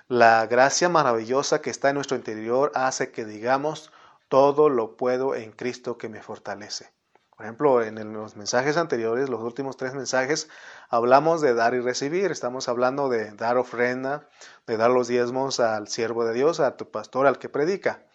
[0.07, 3.91] La gracia maravillosa que está en nuestro interior hace que digamos,
[4.29, 6.94] todo lo puedo en Cristo que me fortalece.
[7.35, 10.47] Por ejemplo, en los mensajes anteriores, los últimos tres mensajes,
[10.89, 12.31] hablamos de dar y recibir.
[12.31, 14.29] Estamos hablando de dar ofrenda,
[14.67, 18.05] de dar los diezmos al siervo de Dios, a tu pastor, al que predica.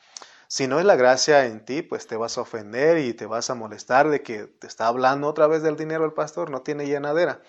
[0.48, 3.50] Si no es la gracia en ti, pues te vas a ofender y te vas
[3.50, 6.87] a molestar de que te está hablando otra vez del dinero el pastor, no tiene
[6.87, 7.42] llenadera.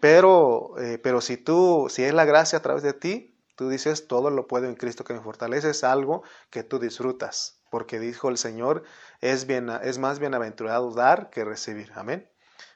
[0.00, 4.08] Pero, eh, pero si tú, si es la gracia a través de ti, tú dices,
[4.08, 8.28] todo lo puedo en Cristo que me fortalece, es algo que tú disfrutas, porque dijo
[8.28, 8.84] el Señor,
[9.20, 11.90] es, bien, es más bienaventurado dar que recibir.
[11.96, 12.30] Amén.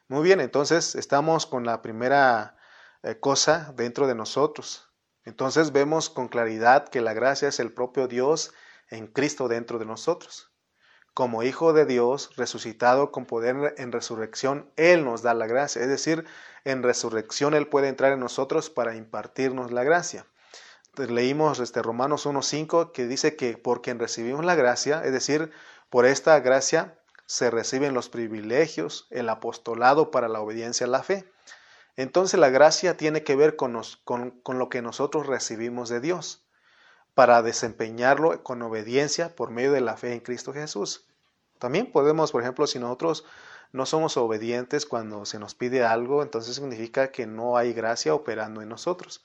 [0.08, 2.56] Muy bien, entonces estamos con la primera
[3.04, 4.90] eh, cosa dentro de nosotros.
[5.22, 8.52] Entonces vemos con claridad que la gracia es el propio Dios
[8.88, 10.50] en Cristo dentro de nosotros.
[11.14, 15.80] Como Hijo de Dios, resucitado con poder en resurrección, Él nos da la gracia.
[15.80, 16.24] Es decir,
[16.64, 20.26] en resurrección Él puede entrar en nosotros para impartirnos la gracia.
[21.06, 25.50] Leímos este Romanos 1.5 que dice que por quien recibimos la gracia, es decir,
[25.90, 31.30] por esta gracia se reciben los privilegios, el apostolado para la obediencia a la fe.
[31.96, 36.44] Entonces la gracia tiene que ver con lo que nosotros recibimos de Dios
[37.14, 41.08] para desempeñarlo con obediencia por medio de la fe en Cristo Jesús.
[41.58, 43.24] También podemos, por ejemplo, si nosotros
[43.72, 48.62] no somos obedientes cuando se nos pide algo, entonces significa que no hay gracia operando
[48.62, 49.24] en nosotros.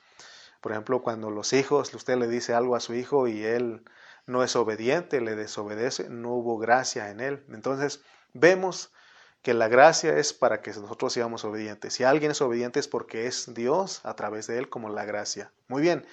[0.63, 3.83] Por ejemplo, cuando los hijos, usted le dice algo a su hijo y él
[4.25, 7.43] no es obediente, le desobedece, no hubo gracia en él.
[7.49, 8.01] Entonces,
[8.31, 8.93] vemos
[9.41, 11.95] que la gracia es para que nosotros seamos obedientes.
[11.95, 15.51] Si alguien es obediente es porque es Dios a través de él como la gracia.
[15.67, 16.07] Muy bien,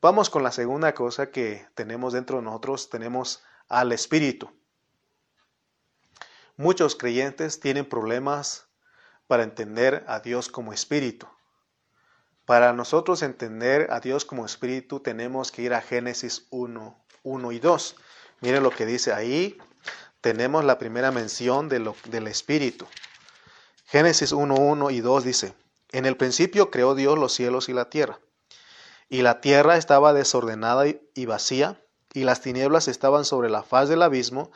[0.00, 4.50] vamos con la segunda cosa que tenemos dentro de nosotros, tenemos al Espíritu.
[6.56, 8.66] Muchos creyentes tienen problemas
[9.28, 11.28] para entender a Dios como Espíritu.
[12.52, 17.58] Para nosotros entender a Dios como Espíritu tenemos que ir a Génesis 1, 1 y
[17.58, 17.96] 2.
[18.42, 19.56] Mire lo que dice ahí.
[20.20, 22.86] Tenemos la primera mención de lo, del Espíritu.
[23.86, 25.54] Génesis 1, 1 y 2 dice,
[25.92, 28.20] En el principio creó Dios los cielos y la tierra.
[29.08, 31.80] Y la tierra estaba desordenada y vacía,
[32.12, 34.52] y las tinieblas estaban sobre la faz del abismo,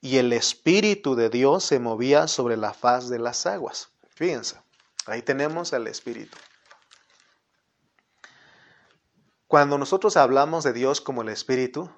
[0.00, 3.88] y el Espíritu de Dios se movía sobre la faz de las aguas.
[4.14, 4.58] Fíjense,
[5.06, 6.38] ahí tenemos al Espíritu.
[9.52, 11.90] Cuando nosotros hablamos de Dios como el Espíritu,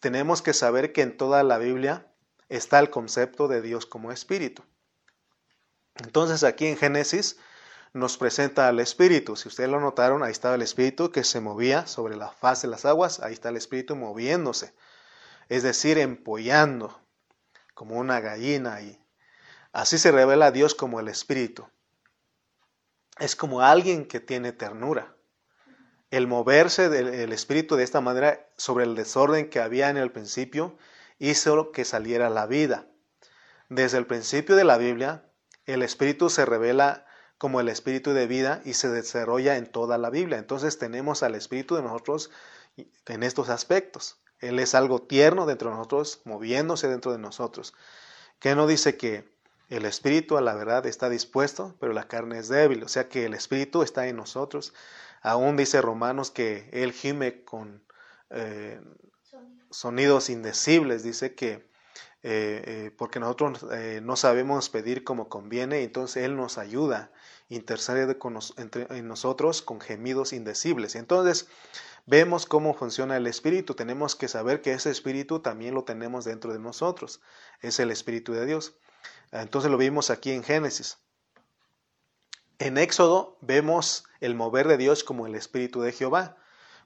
[0.00, 2.12] tenemos que saber que en toda la Biblia
[2.50, 4.62] está el concepto de Dios como Espíritu.
[5.94, 7.38] Entonces aquí en Génesis
[7.94, 9.34] nos presenta al Espíritu.
[9.34, 12.68] Si ustedes lo notaron, ahí estaba el Espíritu que se movía sobre la faz de
[12.68, 14.74] las aguas, ahí está el Espíritu moviéndose,
[15.48, 17.00] es decir, empollando
[17.72, 19.02] como una gallina y
[19.72, 21.66] así se revela Dios como el Espíritu.
[23.18, 25.13] Es como alguien que tiene ternura
[26.16, 30.76] el moverse del espíritu de esta manera sobre el desorden que había en el principio
[31.18, 32.86] hizo que saliera la vida.
[33.68, 35.24] Desde el principio de la Biblia,
[35.66, 37.04] el espíritu se revela
[37.36, 40.38] como el espíritu de vida y se desarrolla en toda la Biblia.
[40.38, 42.30] Entonces tenemos al espíritu de nosotros
[42.76, 44.22] en estos aspectos.
[44.38, 47.74] Él es algo tierno dentro de nosotros, moviéndose dentro de nosotros.
[48.38, 49.34] Que no dice que
[49.68, 52.84] el espíritu a la verdad está dispuesto, pero la carne es débil.
[52.84, 54.74] O sea que el espíritu está en nosotros
[55.24, 57.82] Aún dice Romanos que él gime con
[58.28, 58.78] eh,
[59.70, 61.66] sonidos indecibles, dice que
[62.22, 63.64] eh, eh, porque nosotros
[64.02, 67.10] no sabemos pedir como conviene, entonces Él nos ayuda,
[67.48, 70.94] intercede con entre, en nosotros con gemidos indecibles.
[70.94, 71.48] Entonces
[72.04, 73.74] vemos cómo funciona el Espíritu.
[73.74, 77.22] Tenemos que saber que ese Espíritu también lo tenemos dentro de nosotros.
[77.60, 78.76] Es el Espíritu de Dios.
[79.32, 80.98] Entonces lo vimos aquí en Génesis.
[82.58, 86.36] En Éxodo vemos el mover de Dios como el Espíritu de Jehová,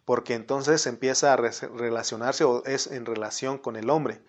[0.05, 4.23] porque entonces empieza a relacionarse o es en relación con el hombre.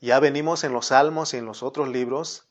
[0.00, 2.48] Ya venimos en los salmos y en los otros libros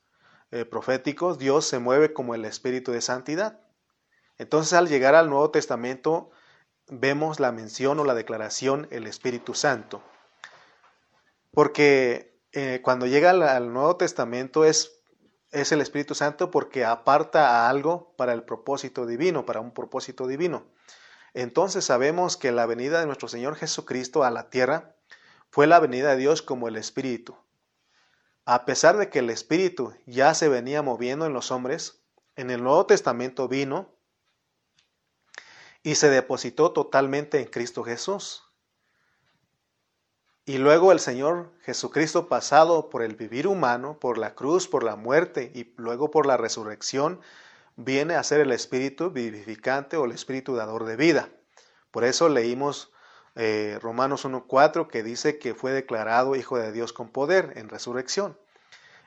[0.52, 3.62] eh, proféticos, Dios se mueve como el Espíritu de Santidad.
[4.38, 6.30] Entonces al llegar al Nuevo Testamento
[6.88, 10.04] vemos la mención o la declaración el Espíritu Santo.
[11.52, 15.01] Porque eh, cuando llega al Nuevo Testamento es
[15.52, 20.28] es el Espíritu Santo porque aparta a algo para el propósito divino, para un propósito
[20.28, 20.66] divino.
[21.34, 24.96] Entonces sabemos que la venida de nuestro Señor Jesucristo a la tierra
[25.50, 27.38] fue la venida de Dios como el Espíritu.
[28.46, 32.02] A pesar de que el Espíritu ya se venía moviendo en los hombres,
[32.36, 33.94] en el Nuevo Testamento vino
[35.84, 38.51] y se depositó totalmente en Cristo Jesús.
[40.46, 44.96] Y luego el Señor Jesucristo pasado por el vivir humano, por la cruz, por la
[44.96, 47.22] muerte y luego por la resurrección,
[47.76, 51.30] viene a ser el Espíritu vivificante o el Espíritu dador de vida.
[51.92, 52.92] Por eso leímos
[53.36, 58.38] eh, Romanos 1.4 que dice que fue declarado Hijo de Dios con poder en resurrección.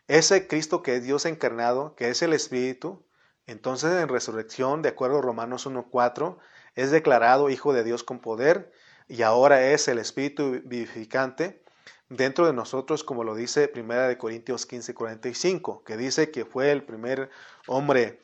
[0.07, 3.03] Ese Cristo que es Dios encarnado, que es el Espíritu,
[3.47, 6.37] entonces en resurrección, de acuerdo a Romanos 1.4,
[6.77, 8.73] es declarado Hijo de Dios con poder
[9.09, 11.63] y ahora es el Espíritu vivificante
[12.09, 16.85] dentro de nosotros, como lo dice 1 Corintios 15, 45, que dice que fue el
[16.85, 17.31] primer
[17.67, 18.23] hombre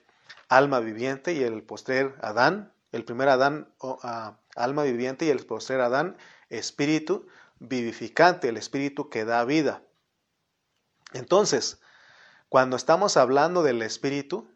[0.48, 3.68] alma viviente y el postrer Adán, el primer Adán
[4.56, 6.16] alma viviente y el postrer Adán
[6.48, 7.26] espíritu
[7.58, 9.82] vivificante, el espíritu que da vida.
[11.12, 11.80] Entonces,
[12.48, 14.50] cuando estamos hablando del espíritu,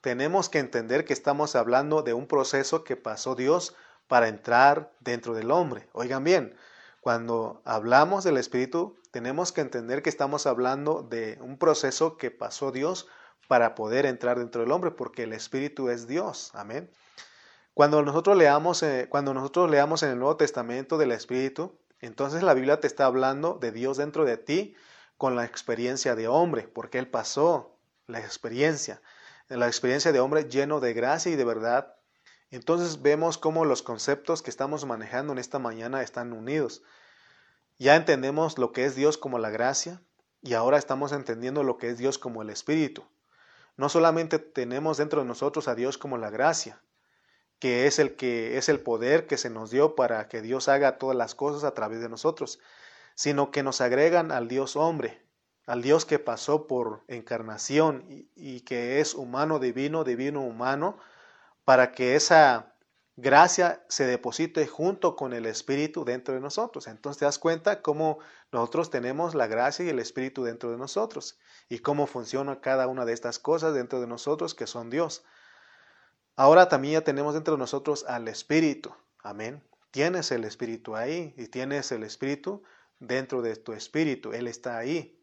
[0.00, 3.74] tenemos que entender que estamos hablando de un proceso que pasó Dios
[4.10, 5.88] para entrar dentro del hombre.
[5.92, 6.56] Oigan bien,
[7.00, 12.72] cuando hablamos del Espíritu, tenemos que entender que estamos hablando de un proceso que pasó
[12.72, 13.06] Dios
[13.46, 16.50] para poder entrar dentro del hombre, porque el Espíritu es Dios.
[16.54, 16.90] Amén.
[17.72, 22.54] Cuando nosotros leamos, eh, cuando nosotros leamos en el Nuevo Testamento del Espíritu, entonces la
[22.54, 24.74] Biblia te está hablando de Dios dentro de ti
[25.18, 27.76] con la experiencia de hombre, porque Él pasó
[28.08, 29.00] la experiencia,
[29.46, 31.94] la experiencia de hombre lleno de gracia y de verdad
[32.56, 36.82] entonces vemos cómo los conceptos que estamos manejando en esta mañana están unidos.
[37.78, 40.02] Ya entendemos lo que es Dios como la gracia
[40.42, 43.04] y ahora estamos entendiendo lo que es Dios como el Espíritu.
[43.76, 46.82] No solamente tenemos dentro de nosotros a Dios como la gracia,
[47.58, 50.98] que es el que es el poder que se nos dio para que Dios haga
[50.98, 52.58] todas las cosas a través de nosotros,
[53.14, 55.22] sino que nos agregan al Dios hombre,
[55.66, 60.98] al Dios que pasó por encarnación y, y que es humano divino, divino humano,
[61.64, 62.74] para que esa
[63.16, 66.86] gracia se deposite junto con el Espíritu dentro de nosotros.
[66.86, 68.18] Entonces te das cuenta cómo
[68.50, 71.38] nosotros tenemos la gracia y el Espíritu dentro de nosotros
[71.68, 75.22] y cómo funciona cada una de estas cosas dentro de nosotros que son Dios.
[76.36, 78.94] Ahora también ya tenemos dentro de nosotros al Espíritu.
[79.22, 79.62] Amén.
[79.90, 82.62] Tienes el Espíritu ahí y tienes el Espíritu
[82.98, 84.32] dentro de tu Espíritu.
[84.32, 85.20] Él está ahí.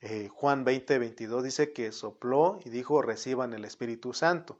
[0.00, 4.58] Eh, Juan 20, 22 dice que sopló y dijo reciban el Espíritu Santo.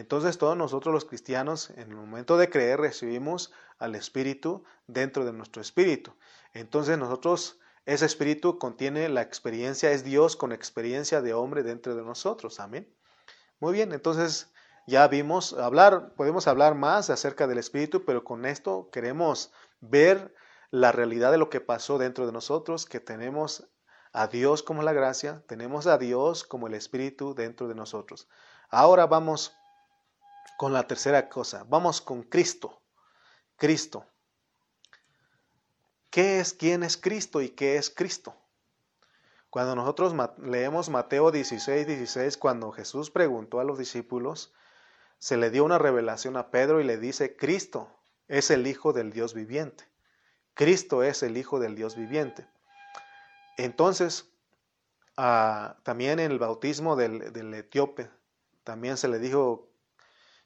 [0.00, 5.34] Entonces todos nosotros los cristianos en el momento de creer recibimos al Espíritu dentro de
[5.34, 6.14] nuestro Espíritu.
[6.54, 12.02] Entonces nosotros, ese Espíritu contiene la experiencia, es Dios con experiencia de hombre dentro de
[12.02, 12.60] nosotros.
[12.60, 12.90] Amén.
[13.58, 14.50] Muy bien, entonces
[14.86, 20.34] ya vimos hablar, podemos hablar más acerca del Espíritu, pero con esto queremos ver
[20.70, 23.68] la realidad de lo que pasó dentro de nosotros, que tenemos
[24.14, 28.28] a Dios como la gracia, tenemos a Dios como el Espíritu dentro de nosotros.
[28.70, 29.59] Ahora vamos
[30.56, 32.80] con la tercera cosa, vamos con Cristo.
[33.56, 34.06] Cristo.
[36.10, 38.34] ¿Qué es quién es Cristo y qué es Cristo?
[39.50, 44.52] Cuando nosotros leemos Mateo 16, 16, cuando Jesús preguntó a los discípulos,
[45.18, 47.88] se le dio una revelación a Pedro y le dice, Cristo
[48.28, 49.84] es el Hijo del Dios viviente.
[50.54, 52.46] Cristo es el Hijo del Dios viviente.
[53.56, 54.30] Entonces,
[55.16, 58.08] ah, también en el bautismo del, del, etíope,
[58.64, 59.69] también se le dijo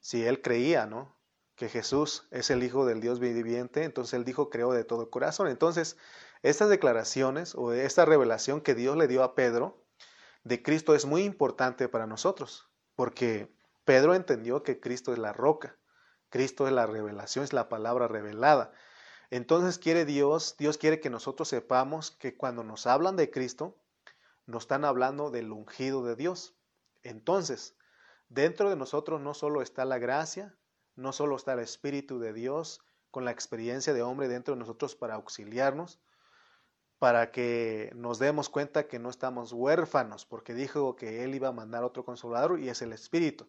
[0.04, 1.16] si él creía, ¿no?
[1.56, 5.48] Que Jesús es el Hijo del Dios viviente, entonces él dijo, creo de todo corazón.
[5.48, 5.96] Entonces,
[6.42, 9.82] estas declaraciones o esta revelación que Dios le dio a Pedro
[10.42, 13.50] de Cristo es muy importante para nosotros, porque
[13.86, 15.78] Pedro entendió que Cristo es la roca,
[16.28, 18.74] Cristo es la revelación, es la palabra revelada.
[19.30, 23.74] Entonces quiere Dios, Dios quiere que nosotros sepamos que cuando nos hablan de Cristo,
[24.44, 26.54] nos están hablando del ungido de Dios.
[27.02, 27.74] Entonces,
[28.34, 30.56] dentro de nosotros no solo está la gracia,
[30.96, 32.80] no solo está el Espíritu de Dios
[33.10, 36.00] con la experiencia de hombre dentro de nosotros para auxiliarnos,
[36.98, 41.52] para que nos demos cuenta que no estamos huérfanos, porque dijo que Él iba a
[41.52, 43.48] mandar otro consolador y es el Espíritu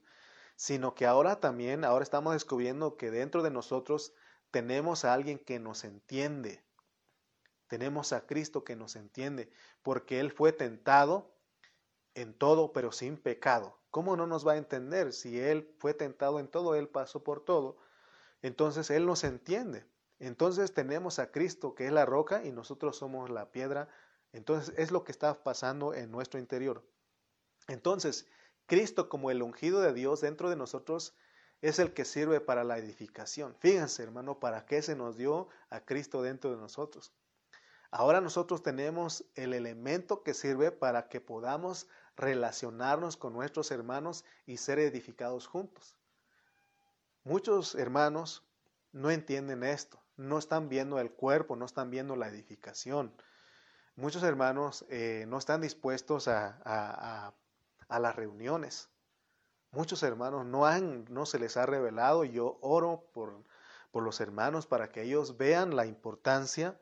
[0.55, 4.13] sino que ahora también, ahora estamos descubriendo que dentro de nosotros
[4.51, 6.63] tenemos a alguien que nos entiende.
[7.67, 9.49] Tenemos a Cristo que nos entiende,
[9.81, 11.35] porque Él fue tentado
[12.13, 13.77] en todo, pero sin pecado.
[13.95, 15.13] ¿Cómo no nos va a entender?
[15.13, 17.77] Si Él fue tentado en todo, Él pasó por todo.
[18.41, 19.85] Entonces Él nos entiende.
[20.19, 23.87] Entonces tenemos a Cristo que es la roca y nosotros somos la piedra.
[24.33, 26.83] Entonces es lo que está pasando en nuestro interior.
[27.69, 28.27] Entonces,
[28.65, 31.15] Cristo como el ungido de Dios dentro de nosotros
[31.61, 33.55] es el que sirve para la edificación.
[33.59, 37.13] Fíjense, hermano, para qué se nos dio a Cristo dentro de nosotros.
[37.91, 41.87] Ahora nosotros tenemos el elemento que sirve para que podamos
[42.17, 45.95] relacionarnos con nuestros hermanos y ser edificados juntos.
[47.23, 48.43] Muchos hermanos
[48.91, 53.13] no entienden esto, no están viendo el cuerpo, no están viendo la edificación.
[53.95, 57.33] Muchos hermanos eh, no están dispuestos a, a
[57.87, 58.89] a las reuniones.
[59.71, 62.23] Muchos hermanos no, han, no se les ha revelado.
[62.23, 63.43] Yo oro por,
[63.91, 66.79] por los hermanos para que ellos vean la importancia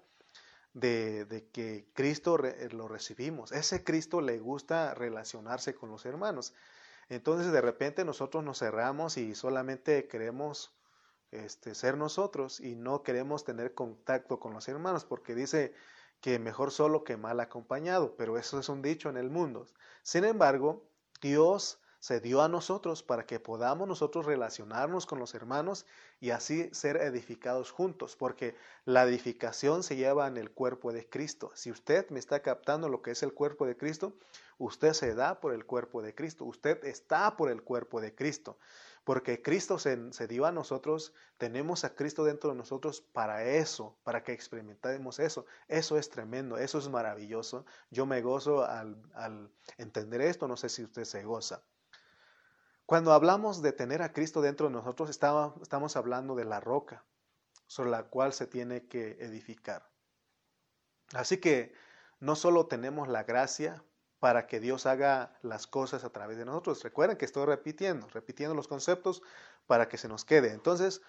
[0.73, 2.37] de, que Cristo
[2.71, 3.51] lo recibimos.
[3.51, 6.53] Ese Cristo le gusta relacionarse con los hermanos.
[7.09, 10.73] Entonces de repente nosotros nos cerramos y solamente queremos
[11.31, 15.73] este, ser nosotros y no queremos tener contacto con los hermanos porque dice
[16.21, 19.67] que mejor solo que mal acompañado, pero eso es un dicho en el mundo.
[20.03, 20.87] Sin embargo,
[21.21, 25.85] Dios se dio a nosotros para que podamos nosotros relacionarnos con los hermanos
[26.19, 31.53] y así ser edificados juntos, porque la edificación se lleva en el cuerpo de Cristo.
[31.55, 34.17] Si usted me está captando lo que es el cuerpo de Cristo,
[34.57, 38.57] usted se da por el cuerpo de Cristo, usted está por el cuerpo de Cristo,
[39.05, 44.25] porque Cristo se, dio a nosotros, tenemos a Cristo dentro de nosotros para eso, para
[44.25, 45.45] que experimentemos eso.
[45.69, 47.65] Eso es tremendo, eso es maravilloso.
[47.91, 51.63] Yo me gozo al, al entender esto, no sé si usted se goza.
[52.85, 57.05] Cuando hablamos de tener a Cristo dentro de nosotros, estamos hablando de la roca
[57.65, 59.89] sobre la cual se tiene que edificar.
[61.13, 61.73] Así que
[62.19, 63.83] no solo tenemos la gracia
[64.19, 66.83] para que Dios haga las cosas a través de nosotros.
[66.83, 69.21] Recuerden que estoy repitiendo, repitiendo los conceptos
[69.65, 70.51] para que se nos quede.
[70.51, 71.01] Entonces,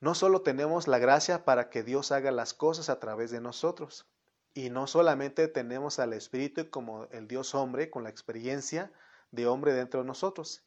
[0.00, 4.06] no solo tenemos la gracia para que Dios haga las cosas a través de nosotros,
[4.54, 8.92] y no solamente tenemos al Espíritu como el Dios hombre, con la experiencia
[9.30, 10.64] de hombre dentro de nosotros,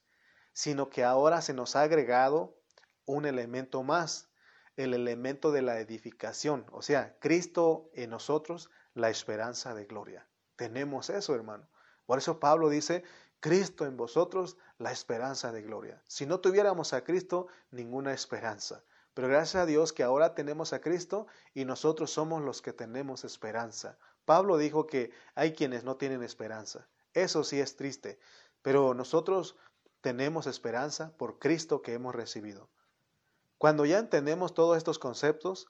[0.53, 2.57] sino que ahora se nos ha agregado
[3.05, 4.29] un elemento más,
[4.75, 10.27] el elemento de la edificación, o sea, Cristo en nosotros, la esperanza de gloria.
[10.55, 11.67] Tenemos eso, hermano.
[12.05, 13.03] Por eso Pablo dice,
[13.39, 16.01] Cristo en vosotros, la esperanza de gloria.
[16.07, 18.83] Si no tuviéramos a Cristo, ninguna esperanza.
[19.13, 23.23] Pero gracias a Dios que ahora tenemos a Cristo y nosotros somos los que tenemos
[23.23, 23.97] esperanza.
[24.25, 26.87] Pablo dijo que hay quienes no tienen esperanza.
[27.13, 28.19] Eso sí es triste,
[28.61, 29.57] pero nosotros
[30.01, 32.69] tenemos esperanza por Cristo que hemos recibido.
[33.57, 35.67] Cuando ya entendemos todos estos conceptos,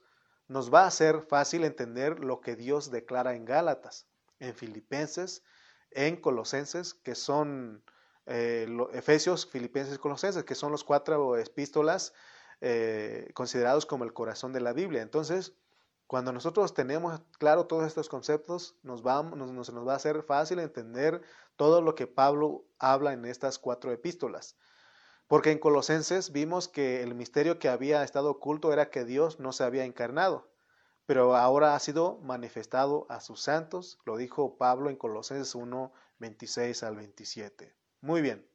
[0.47, 4.07] nos va a ser fácil entender lo que Dios declara en Gálatas,
[4.39, 5.43] en Filipenses,
[5.91, 7.83] en Colosenses, que son
[8.25, 12.13] eh, Efesios, Filipenses, Colosenses, que son los cuatro epístolas
[12.61, 15.01] eh, considerados como el corazón de la Biblia.
[15.01, 15.53] Entonces,
[16.11, 21.21] cuando nosotros tenemos claro todos estos conceptos, nos, va, a ser fácil entender
[21.55, 24.57] todo lo que Pablo habla en estas cuatro epístolas.
[25.29, 29.53] Porque en Colosenses vimos que el misterio que había estado oculto era que Dios no
[29.53, 30.51] se había encarnado,
[31.05, 36.83] pero ahora ha sido manifestado a sus santos, lo dijo Pablo en Colosenses 1, 26
[36.83, 37.73] al 27.
[38.01, 38.50] Muy bien.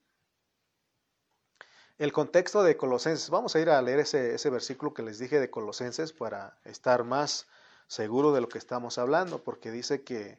[1.98, 5.48] El contexto de Colosenses, vamos a ir a leer ese, versículo que les dije de
[5.48, 7.46] Colosenses para estar más
[7.86, 10.38] seguro de lo que estamos hablando, porque dice que,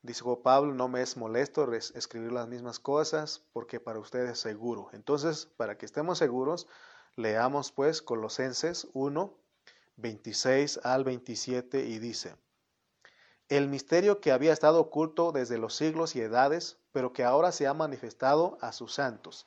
[0.00, 4.88] dijo Pablo, no me es molesto escribir las mismas cosas, porque para ustedes es seguro.
[4.94, 6.66] Entonces, para que estemos seguros,
[7.16, 9.34] leamos pues Colosenses 1,
[9.96, 12.34] 26 al 27 y dice,
[13.50, 17.66] el misterio que había estado oculto desde los siglos y edades, pero que ahora se
[17.66, 19.46] ha manifestado a sus santos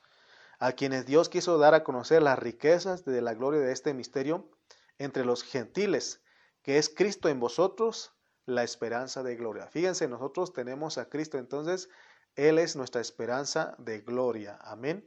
[0.62, 4.48] a quienes Dios quiso dar a conocer las riquezas de la gloria de este misterio
[4.96, 6.22] entre los gentiles,
[6.62, 8.12] que es Cristo en vosotros,
[8.46, 9.66] la esperanza de gloria.
[9.66, 11.88] Fíjense, nosotros tenemos a Cristo, entonces
[12.36, 14.56] Él es nuestra esperanza de gloria.
[14.62, 15.04] Amén.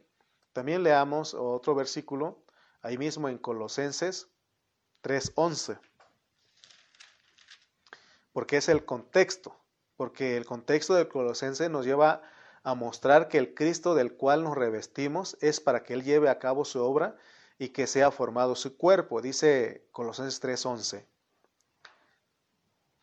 [0.52, 2.44] También leamos otro versículo,
[2.82, 4.28] ahí mismo en Colosenses
[5.04, 5.80] 3:11,
[8.34, 9.56] porque es el contexto,
[9.96, 12.24] porque el contexto de Colosenses nos lleva
[12.66, 16.40] a mostrar que el Cristo del cual nos revestimos es para que Él lleve a
[16.40, 17.16] cabo su obra
[17.60, 21.06] y que sea formado su cuerpo, dice Colosenses 3:11,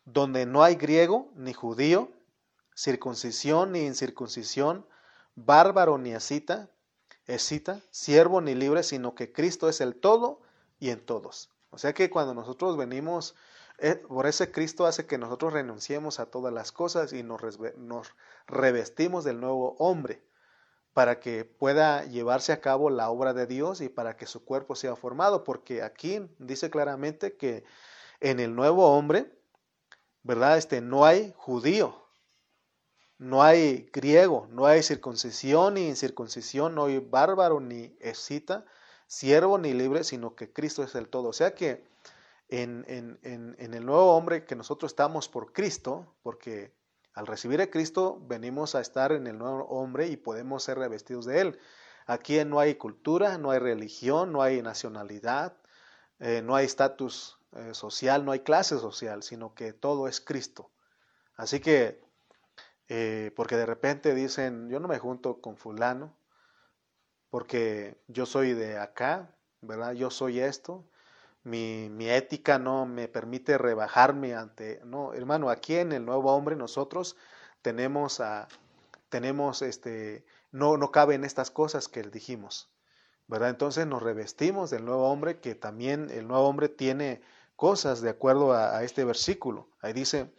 [0.03, 2.11] donde no hay griego ni judío,
[2.75, 4.85] circuncisión ni incircuncisión,
[5.35, 6.69] bárbaro ni escita,
[7.25, 10.41] escita, siervo ni libre, sino que Cristo es el todo
[10.77, 11.49] y en todos.
[11.69, 13.33] O sea que cuando nosotros venimos
[14.07, 17.41] por ese Cristo hace que nosotros renunciemos a todas las cosas y nos,
[18.47, 20.23] revestimos del nuevo hombre
[20.93, 24.75] para que pueda llevarse a cabo la obra de Dios y para que su cuerpo
[24.75, 27.63] sea formado, porque aquí dice claramente que
[28.19, 29.31] en el nuevo hombre,
[30.21, 30.57] ¿verdad?
[30.57, 32.03] Este no hay judío,
[33.17, 38.65] no hay griego, no hay circuncisión ni incircuncisión, no hay bárbaro ni escita,
[39.07, 41.29] siervo ni libre, sino que Cristo es el todo.
[41.29, 41.83] O sea que
[42.49, 42.85] en,
[43.57, 46.73] el nuevo hombre que nosotros estamos por Cristo, porque
[47.13, 51.25] al recibir a Cristo venimos a estar en el nuevo hombre y podemos ser revestidos
[51.25, 51.59] de Él.
[52.05, 55.55] Aquí no hay cultura, no hay religión, no hay nacionalidad,
[56.19, 60.71] eh, no hay estatus eh, social, no hay clase social, sino que todo es Cristo.
[61.35, 62.03] Así que,
[62.89, 66.15] eh, porque de repente dicen, yo no me junto con fulano,
[67.29, 69.93] porque yo soy de acá, ¿verdad?
[69.93, 70.85] Yo soy esto,
[71.43, 76.55] mi, mi, ética no me permite rebajarme ante, no, hermano, aquí en el nuevo hombre
[76.55, 77.17] nosotros
[77.61, 78.47] tenemos a,
[79.09, 82.69] tenemos este, no, no caben estas cosas que dijimos,
[83.27, 83.49] ¿verdad?
[83.49, 87.21] Entonces nos revestimos del nuevo hombre que también el nuevo hombre tiene
[87.55, 89.67] cosas de acuerdo a, este versículo.
[89.81, 90.33] Ahí dice,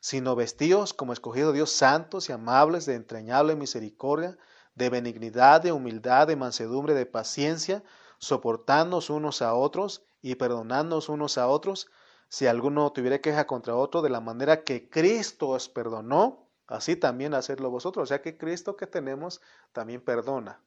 [0.00, 4.36] sino vestidos como escogido Dios santos y amables de entrañable misericordia,
[4.74, 7.82] de benignidad, de humildad, de mansedumbre, de paciencia,
[8.18, 11.90] soportándonos unos a otros y perdonándonos unos a otros,
[12.28, 17.34] si alguno tuviera queja contra otro, de la manera que Cristo os perdonó, así también
[17.34, 18.02] hacerlo vosotros.
[18.04, 19.40] O sea que Cristo que tenemos
[19.72, 20.60] también perdona.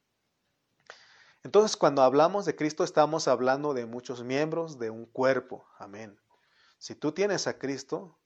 [1.44, 5.66] Entonces, cuando hablamos de Cristo, estamos hablando de muchos miembros de un cuerpo.
[5.78, 6.20] Amén.
[6.78, 8.18] Si tú tienes a Cristo,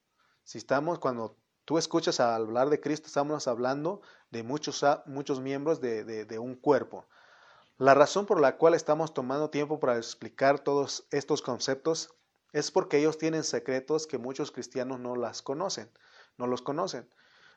[0.43, 4.01] si estamos, cuando tú escuchas hablar de Cristo, estamos hablando
[4.31, 7.05] de muchos, muchos miembros de, de un cuerpo.
[7.77, 12.15] La razón por la cual estamos tomando tiempo para explicar todos estos conceptos
[12.53, 15.91] es porque ellos tienen secretos que muchos cristianos no las conocen,
[16.37, 17.09] no los conocen.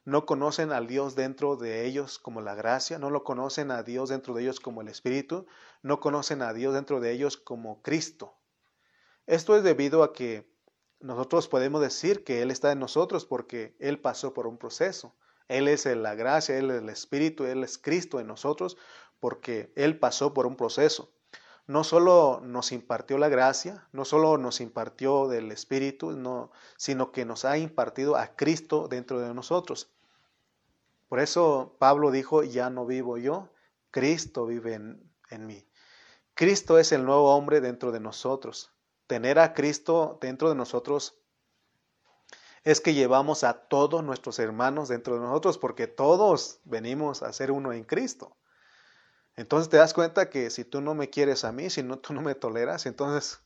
[0.05, 4.09] No conocen al Dios dentro de ellos como la gracia, no lo conocen a Dios
[4.09, 5.47] dentro de ellos como el Espíritu,
[5.83, 8.35] no conocen a Dios dentro de ellos como Cristo.
[9.27, 10.51] Esto es debido a que
[10.99, 15.15] nosotros podemos decir que Él está en nosotros porque Él pasó por un proceso.
[15.47, 18.77] Él es la gracia, Él es el Espíritu, Él es Cristo en nosotros,
[19.21, 21.11] porque Él pasó por un proceso.
[21.67, 27.27] no solo nos impartió la gracia, no solo nos impartió del Espíritu, no, sino que
[27.27, 29.91] nos ha impartido a Cristo dentro de nosotros.
[31.09, 33.51] Por eso Pablo dijo, ya no vivo yo,
[33.91, 35.69] Cristo vive en, en mí.
[36.33, 38.73] Cristo es el nuevo hombre dentro de nosotros.
[39.07, 41.19] Tener a Cristo dentro de nosotros
[42.65, 47.51] es que llevamos a todos nuestros hermanos dentro de nosotros, porque todos venimos a ser
[47.51, 48.37] uno en Cristo.
[49.39, 52.13] Entonces te das cuenta que si tú no me quieres a mí, si no, tú
[52.13, 53.39] no me toleras, entonces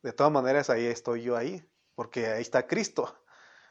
[0.00, 3.18] de todas maneras ahí estoy yo ahí, porque ahí está Cristo.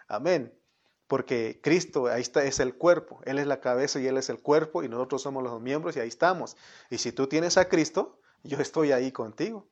[0.09, 0.59] Amén.
[1.07, 3.21] Porque Cristo, ahí está, es el cuerpo.
[3.23, 6.01] Él es la cabeza y Él es el cuerpo y nosotros somos los miembros y
[6.01, 6.57] ahí estamos.
[6.89, 9.69] Y si tú tienes a Cristo, yo estoy ahí contigo.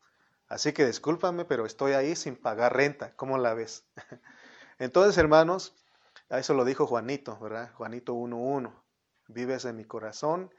[0.47, 3.13] Así que discúlpame, pero estoy ahí sin pagar renta.
[3.17, 3.83] ¿Cómo la ves?
[4.79, 5.75] Entonces, hermanos,
[6.29, 7.73] a eso lo dijo Juanito, ¿verdad?
[7.73, 8.73] Juanito 1.1.
[9.27, 10.53] Vives en mi corazón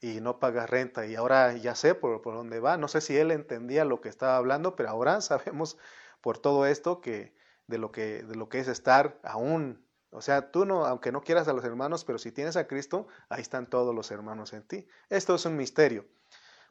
[0.00, 1.06] y no pagas renta.
[1.06, 2.76] Y ahora ya sé por, por, dónde va.
[2.76, 5.78] No sé si él entendía lo que estaba hablando, pero ahora sabemos
[6.20, 7.34] por todo esto que
[7.66, 9.86] de lo que, de lo que es estar aún.
[10.10, 13.06] O sea, tú no, aunque no quieras a los hermanos, pero si tienes a Cristo,
[13.28, 14.88] ahí están todos los hermanos en ti.
[15.08, 16.04] Esto es un misterio,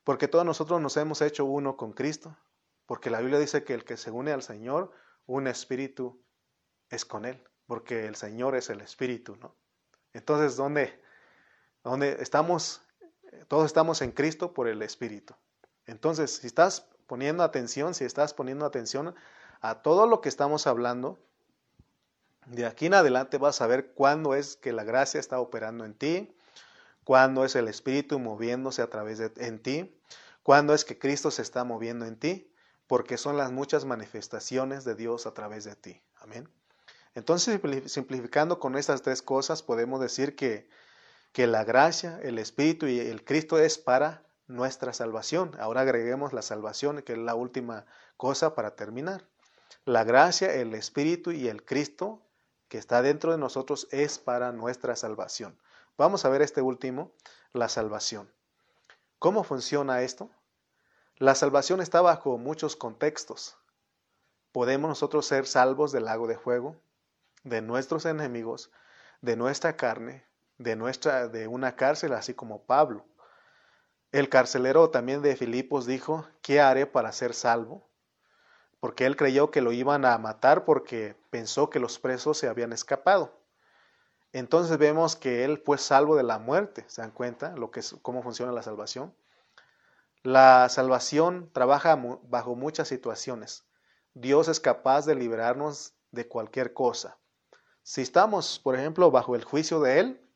[0.03, 2.37] porque todos nosotros nos hemos hecho uno con Cristo,
[2.85, 4.91] porque la Biblia dice que el que se une al Señor,
[5.25, 6.21] un espíritu
[6.89, 9.55] es con Él, porque el Señor es el espíritu, ¿no?
[10.11, 11.01] Entonces, ¿dónde,
[11.81, 12.81] dónde estamos
[13.47, 15.35] todos estamos en Cristo por el Espíritu.
[15.85, 19.15] Entonces, si estás poniendo atención, si estás poniendo atención
[19.61, 21.17] a todo lo que estamos hablando,
[22.45, 25.93] de aquí en adelante vas a ver cuándo es que la gracia está operando en
[25.93, 26.35] ti,
[27.03, 29.99] cuándo es el Espíritu moviéndose a través de en ti,
[30.43, 32.51] cuándo es que Cristo se está moviendo en ti,
[32.87, 36.01] porque son las muchas manifestaciones de Dios a través de ti.
[36.17, 36.49] Amén.
[37.15, 40.69] Entonces, simplificando con estas tres cosas, podemos decir que
[41.31, 45.55] que la gracia, el Espíritu y el Cristo es para nuestra salvación.
[45.59, 47.85] Ahora agreguemos la salvación, que es la última
[48.17, 49.27] cosa para terminar.
[49.85, 52.21] La gracia, el Espíritu y el Cristo
[52.69, 55.59] que está dentro de nosotros es para nuestra salvación.
[55.97, 57.11] Vamos a ver este último,
[57.51, 58.31] la salvación.
[59.17, 60.29] ¿Cómo funciona esto?
[61.17, 63.57] La salvación está bajo muchos contextos.
[64.51, 66.77] Podemos nosotros ser salvos del lago de fuego,
[67.43, 68.71] de nuestros enemigos,
[69.21, 70.25] de nuestra carne,
[70.59, 73.05] de, nuestra, de una cárcel, así como Pablo.
[74.11, 77.89] El carcelero también de Filipos dijo, ¿qué haré para ser salvo?
[78.79, 82.73] Porque él creyó que lo iban a matar porque pensó que los presos se habían
[82.73, 83.33] escapado.
[84.31, 87.55] Entonces vemos que él fue salvo de la muerte, ¿se dan cuenta?
[87.55, 89.15] Lo que es, cómo funciona la salvación.
[90.21, 93.63] La salvación trabaja bajo muchas situaciones.
[94.13, 97.17] Dios es capaz de liberarnos de cualquier cosa.
[97.83, 100.28] Si estamos, por ejemplo, bajo el juicio de Él,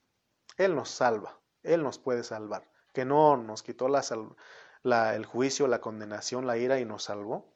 [0.65, 5.81] él nos salva, Él nos puede salvar, que no nos quitó la, el juicio, la
[5.81, 7.53] condenación, la ira y nos salvó.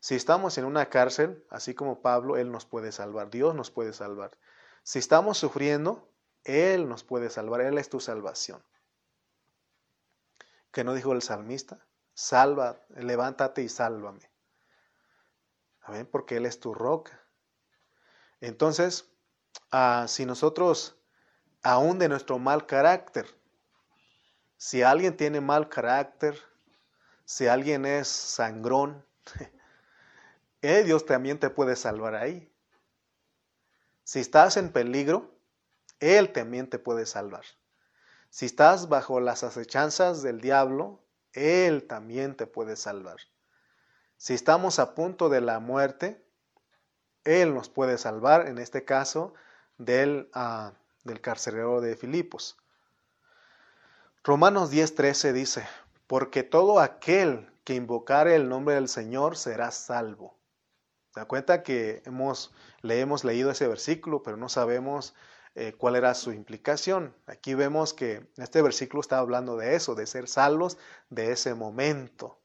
[0.00, 3.92] Si estamos en una cárcel, así como Pablo, Él nos puede salvar, Dios nos puede
[3.92, 4.38] salvar.
[4.82, 6.08] Si estamos sufriendo,
[6.44, 8.62] Él nos puede salvar, Él es tu salvación.
[10.70, 11.84] ¿Qué no dijo el salmista?
[12.14, 14.30] Salva, levántate y sálvame.
[15.82, 17.20] Amén, porque Él es tu roca.
[18.40, 19.10] Entonces,
[19.72, 20.97] ah, si nosotros
[21.62, 23.26] aún de nuestro mal carácter.
[24.56, 26.38] Si alguien tiene mal carácter,
[27.24, 29.04] si alguien es sangrón,
[30.62, 32.52] eh, Dios también te puede salvar ahí.
[34.04, 35.38] Si estás en peligro,
[36.00, 37.44] Él también te puede salvar.
[38.30, 43.18] Si estás bajo las acechanzas del diablo, Él también te puede salvar.
[44.16, 46.24] Si estamos a punto de la muerte,
[47.24, 49.34] Él nos puede salvar, en este caso,
[49.76, 50.30] del...
[50.34, 50.72] Uh,
[51.04, 52.56] del carcelero de Filipos.
[54.24, 55.66] Romanos 10:13 dice,
[56.06, 60.38] porque todo aquel que invocare el nombre del Señor será salvo.
[61.12, 65.14] ¿Se da cuenta que hemos, le hemos leído ese versículo, pero no sabemos
[65.54, 67.14] eh, cuál era su implicación?
[67.26, 70.78] Aquí vemos que este versículo está hablando de eso, de ser salvos
[71.10, 72.38] de ese momento.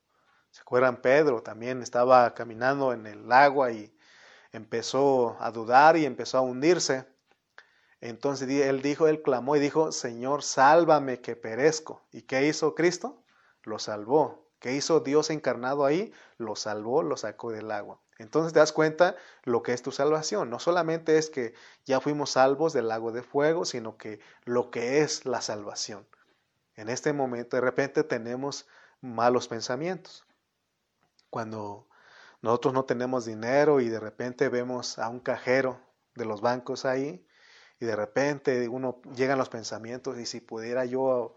[0.51, 1.01] ¿Se acuerdan?
[1.01, 3.95] Pedro también estaba caminando en el agua y
[4.51, 7.05] empezó a dudar y empezó a hundirse.
[8.03, 12.01] Entonces él dijo, él clamó y dijo, Señor, sálvame que perezco.
[12.11, 13.23] ¿Y qué hizo Cristo?
[13.63, 14.45] Lo salvó.
[14.59, 16.11] ¿Qué hizo Dios encarnado ahí?
[16.37, 18.01] Lo salvó, lo sacó del agua.
[18.17, 20.49] Entonces te das cuenta lo que es tu salvación.
[20.49, 21.53] No solamente es que
[21.85, 26.05] ya fuimos salvos del lago de fuego, sino que lo que es la salvación.
[26.75, 28.67] En este momento de repente tenemos
[28.99, 30.25] malos pensamientos.
[31.29, 31.87] Cuando
[32.41, 35.79] nosotros no tenemos dinero y de repente vemos a un cajero
[36.15, 37.25] de los bancos ahí
[37.84, 41.36] y de repente uno llegan los pensamientos y si pudiera yo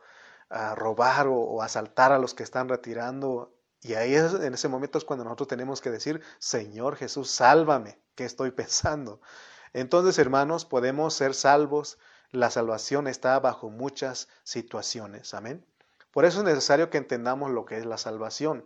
[0.77, 5.05] robar o, asaltar a los que están retirando Y ahí es, en ese momento es
[5.05, 9.21] cuando nosotros tenemos que decir, Señor Jesús, sálvame, ¿qué estoy pensando?
[9.73, 11.99] Entonces, hermanos, podemos ser salvos.
[12.31, 15.35] La salvación está bajo muchas situaciones.
[15.35, 15.67] Amén.
[16.13, 18.65] Por eso es necesario que entendamos lo que es la salvación.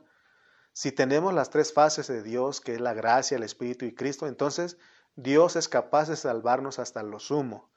[0.74, 4.26] Si tenemos las tres fases de Dios, que es la gracia, el Espíritu y Cristo,
[4.26, 4.76] entonces
[5.16, 7.70] Dios es capaz de salvarnos hasta lo sumo.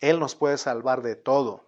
[0.00, 1.66] Él nos puede salvar de todo.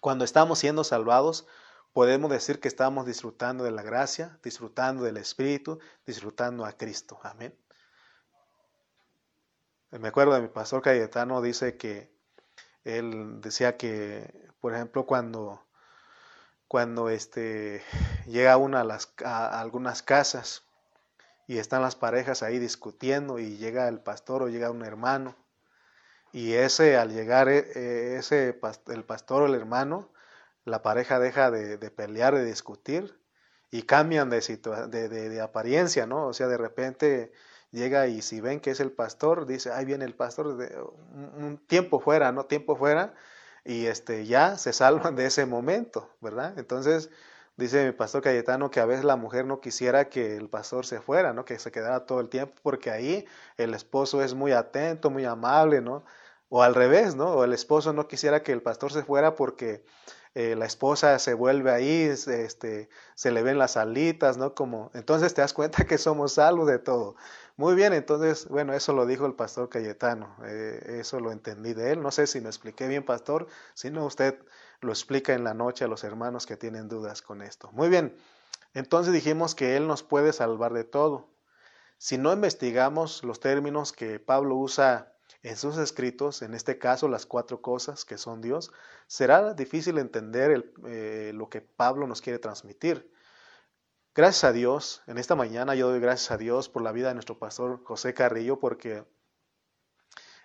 [0.00, 1.46] Cuando estamos siendo salvados,
[1.92, 7.18] podemos decir que estamos disfrutando de la gracia, disfrutando del Espíritu, disfrutando a Cristo.
[7.22, 7.56] Amén.
[9.90, 12.12] Me acuerdo de mi pastor Cayetano, dice que
[12.82, 15.64] él decía que, por ejemplo, cuando
[16.74, 17.84] cuando este,
[18.26, 20.63] llega uno a, las, a algunas casas
[21.46, 25.36] y están las parejas ahí discutiendo y llega el pastor o llega un hermano.
[26.32, 30.10] Y ese al llegar eh, eh, ese el pastor o el hermano
[30.64, 33.20] la pareja deja de, pelear de discutir
[33.70, 34.40] y cambian de,
[34.88, 37.32] de, de, apariencia no o sea de repente
[37.70, 40.74] llega y si ven que es el pastor dice ahí viene el pastor de,
[41.12, 43.14] un tiempo fuera no tiempo fuera
[43.64, 46.58] y este, ya se salvan de ese momento, ¿verdad?
[46.58, 47.10] Entonces,
[47.56, 51.00] dice mi pastor Cayetano que a veces la mujer no quisiera que el pastor se
[51.00, 51.44] fuera, ¿no?
[51.44, 53.26] Que se quedara todo el tiempo, porque ahí
[53.56, 56.04] el esposo es muy atento, muy amable, ¿no?
[56.48, 57.32] O al revés, ¿no?
[57.32, 59.84] O el esposo no quisiera que el pastor se fuera porque
[60.34, 64.54] eh, la esposa se vuelve ahí, este, se le ven las alitas, ¿no?
[64.54, 67.14] Como, entonces te das cuenta que somos salvos de todo.
[67.56, 71.92] Muy bien, entonces, bueno, eso lo dijo el pastor Cayetano, eh, eso lo entendí de
[71.92, 72.02] él.
[72.02, 74.36] No sé si me expliqué bien, pastor, si no, usted
[74.84, 77.70] lo explica en la noche a los hermanos que tienen dudas con esto.
[77.72, 78.16] Muy bien,
[78.74, 81.28] entonces dijimos que Él nos puede salvar de todo.
[81.98, 87.26] Si no investigamos los términos que Pablo usa en sus escritos, en este caso las
[87.26, 88.72] cuatro cosas que son Dios,
[89.06, 93.10] será difícil entender eh, lo que Pablo nos quiere transmitir.
[94.14, 97.14] Gracias a Dios, en esta mañana yo doy gracias a Dios por la vida de
[97.14, 99.04] nuestro pastor José Carrillo, porque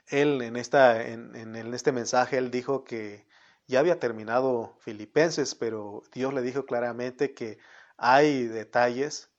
[0.08, 3.28] él en, esta, en, este mensaje, él dijo que
[3.70, 7.60] ya había terminado Filipenses, pero Dios le dijo claramente que
[7.98, 9.30] hay detalles,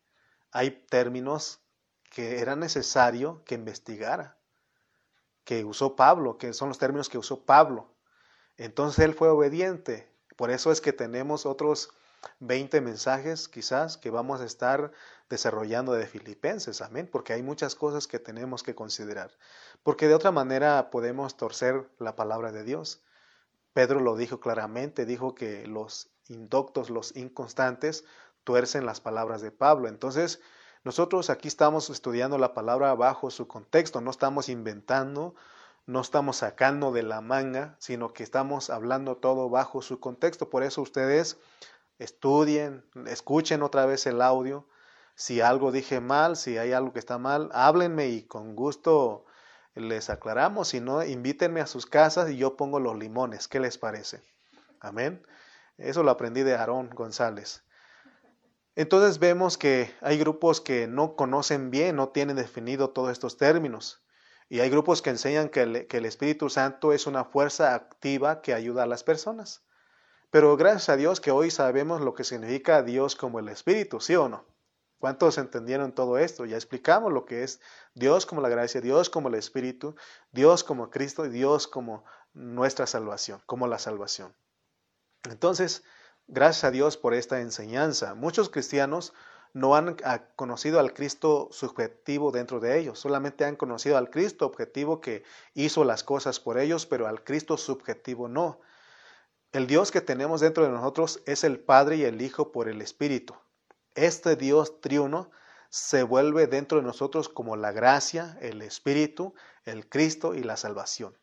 [0.53, 1.59] hay términos
[2.13, 4.39] que era necesario que investigara,
[5.43, 7.93] que usó Pablo, que son los términos que usó Pablo.
[8.57, 10.09] Entonces él fue obediente.
[10.37, 11.91] Por eso es que tenemos otros
[12.39, 14.93] 20 mensajes quizás que vamos a estar
[15.29, 19.33] desarrollando de Filipenses, amén, porque hay muchas cosas que tenemos que considerar,
[19.83, 23.03] porque de otra manera podemos torcer la palabra de Dios.
[23.73, 28.05] Pedro lo dijo claramente, dijo que los indoctos, los inconstantes,
[28.45, 29.89] tuercen las palabras de Pablo.
[29.89, 30.41] Entonces,
[30.83, 35.35] nosotros aquí estamos estudiando la palabra bajo su contexto, no estamos inventando,
[35.87, 40.49] no estamos sacando de la manga, sino que estamos hablando todo bajo su contexto.
[40.49, 41.39] Por eso ustedes
[41.99, 44.67] estudien, escuchen otra vez el audio.
[45.15, 49.27] Si algo dije mal, si hay algo que está mal, háblenme y con gusto
[49.75, 50.69] les aclaramos.
[50.69, 53.49] Si no, invítenme a sus casas y yo pongo los limones.
[53.49, 54.23] ¿Qué les parece?
[54.81, 55.25] Amén.
[55.79, 57.65] Eso lo aprendí de Aarón González.
[58.77, 64.03] Entonces vemos que hay grupos que no conocen bien, no tienen definido todos estos términos.
[64.49, 68.55] Y hay grupos que enseñan que que el Espíritu Santo es una fuerza activa que
[68.55, 69.63] ayuda a las personas.
[70.31, 74.15] Pero gracias a Dios que hoy sabemos lo que significa Dios como el Espíritu, ¿sí
[74.15, 74.45] o no?
[75.01, 76.45] ¿Cuántos entendieron todo esto?
[76.45, 77.59] Ya explicamos lo que es
[77.95, 79.97] Dios como la gracia, Dios como el Espíritu,
[80.31, 84.35] Dios como Cristo y Dios como nuestra salvación, como la salvación.
[85.25, 85.85] Entonces,
[86.29, 88.15] gracias a Dios por esta enseñanza.
[88.15, 89.15] Muchos cristianos
[89.55, 89.97] no han
[90.37, 95.25] conocido al Cristo subjetivo dentro de ellos, solamente han conocido al Cristo objetivo que
[95.55, 98.61] hizo las cosas por ellos, pero al Cristo subjetivo no.
[99.53, 102.83] El Dios que tenemos dentro de nosotros es el Padre y el Hijo por el
[102.83, 103.35] Espíritu.
[103.95, 105.31] Este Dios triuno
[105.69, 109.35] se vuelve dentro de nosotros como la gracia, el Espíritu,
[109.65, 111.17] el Cristo y la salvación.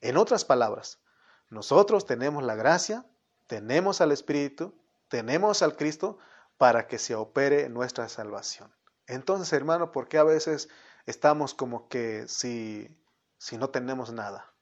[0.00, 1.00] En otras palabras,
[1.48, 3.06] nosotros tenemos la gracia,
[3.46, 4.74] tenemos al Espíritu,
[5.08, 6.18] tenemos al Cristo
[6.58, 8.74] para que se opere nuestra salvación.
[9.06, 10.68] Entonces, hermano, ¿por qué a veces
[11.06, 12.88] estamos como que si,
[13.38, 14.52] si no tenemos nada?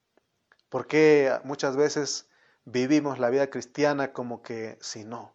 [0.69, 2.29] ¿Por qué muchas veces
[2.65, 5.35] vivimos la vida cristiana como que si no.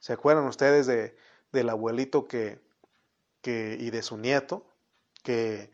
[0.00, 1.16] ¿Se acuerdan ustedes de,
[1.52, 2.58] del abuelito que,
[3.42, 4.66] que, y de su nieto?
[5.22, 5.70] Que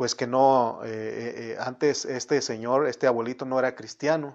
[0.00, 4.34] pues que no, eh, eh, eh, antes este señor, este abuelito no era cristiano.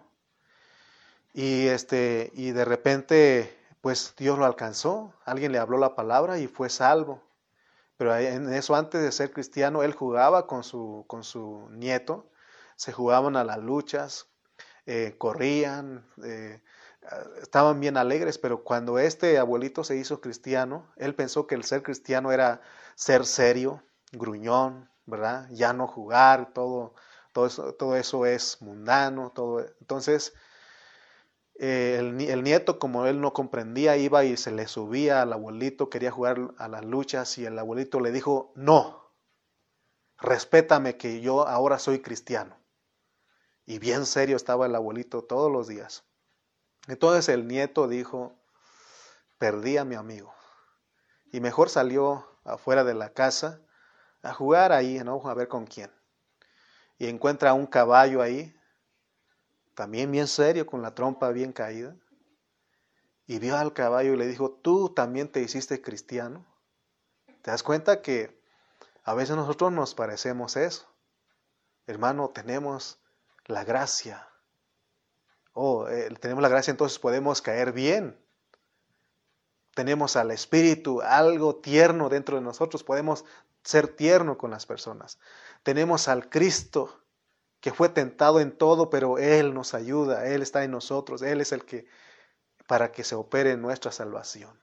[1.34, 6.46] Y, este, y de repente, pues Dios lo alcanzó, alguien le habló la palabra y
[6.46, 7.24] fue salvo.
[7.98, 12.30] Pero en eso, antes de ser cristiano, él jugaba con su, con su nieto,
[12.76, 14.28] se jugaban a las luchas,
[15.18, 16.06] corrían,
[17.42, 21.84] estaban bien alegres, pero cuando este abuelito se hizo cristiano, él pensó que el ser
[21.84, 22.62] cristiano era
[22.96, 25.48] ser serio, gruñón, ¿verdad?
[25.52, 26.94] Ya no jugar, todo,
[27.34, 29.66] todo, eso, todo eso es mundano, todo.
[29.82, 30.34] Entonces,
[31.60, 35.90] eh, el, el, nieto, como él no comprendía, iba y se le subía al abuelito,
[35.90, 39.12] quería jugar a las luchas y el abuelito le dijo, no,
[40.18, 42.58] respétame que yo ahora soy cristiano.
[43.66, 46.06] Y bien serio estaba el abuelito todos los días.
[46.88, 48.36] Entonces el nieto dijo,
[49.38, 50.34] perdí a mi amigo.
[51.32, 53.62] Y mejor salió afuera de la casa
[54.22, 55.28] a jugar ahí, ¿no?
[55.28, 55.92] A ver con quién.
[56.98, 58.56] Y encuentra un caballo ahí,
[59.74, 61.96] también bien serio, con la trompa bien caída.
[63.28, 66.46] Y vio al caballo y le dijo, tú también te hiciste cristiano.
[67.42, 68.42] ¿Te das cuenta que
[69.04, 70.88] a veces nosotros nos parecemos eso?
[71.88, 73.00] Hermano, tenemos
[73.46, 74.28] la gracia
[75.56, 78.16] oh, eh, tenemos la gracia, entonces podemos caer bien.
[79.74, 83.26] Tenemos al Espíritu, algo tierno dentro de nosotros, podemos
[83.64, 85.18] ser tierno con las personas.
[85.64, 87.02] Tenemos al Cristo
[87.60, 91.52] que fue tentado en todo, pero Él nos ayuda, Él está en nosotros, Él es
[91.52, 91.88] el que,
[92.68, 94.62] para que se opere nuestra salvación.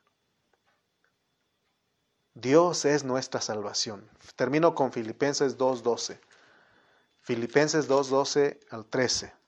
[2.34, 4.09] Dios es nuestra salvación.
[4.36, 6.18] Termino con Filipenses 2.12.
[7.20, 9.41] Filipenses 2.12 al 13.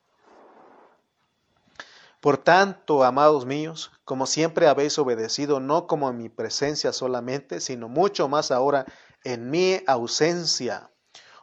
[2.25, 7.91] Por tanto, amados míos, como siempre habéis obedecido, no como en mi presencia solamente, sino
[7.91, 8.87] mucho más ahora
[9.25, 10.91] en mi ausencia,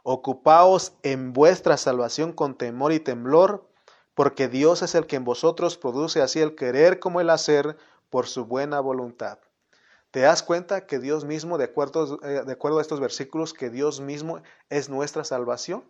[0.01, 3.69] ocupaos en vuestra salvación con temor y temblor,
[4.15, 7.77] porque Dios es el que en vosotros produce así el querer como el hacer
[8.09, 9.37] por su buena voluntad.
[10.09, 14.41] ¿Te das cuenta que Dios mismo, de acuerdo, eh, a estos versículos, que Dios mismo
[14.71, 15.83] es nuestra salvación?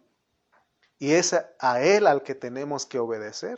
[0.99, 3.57] Y es a Él al que tenemos que obedecer.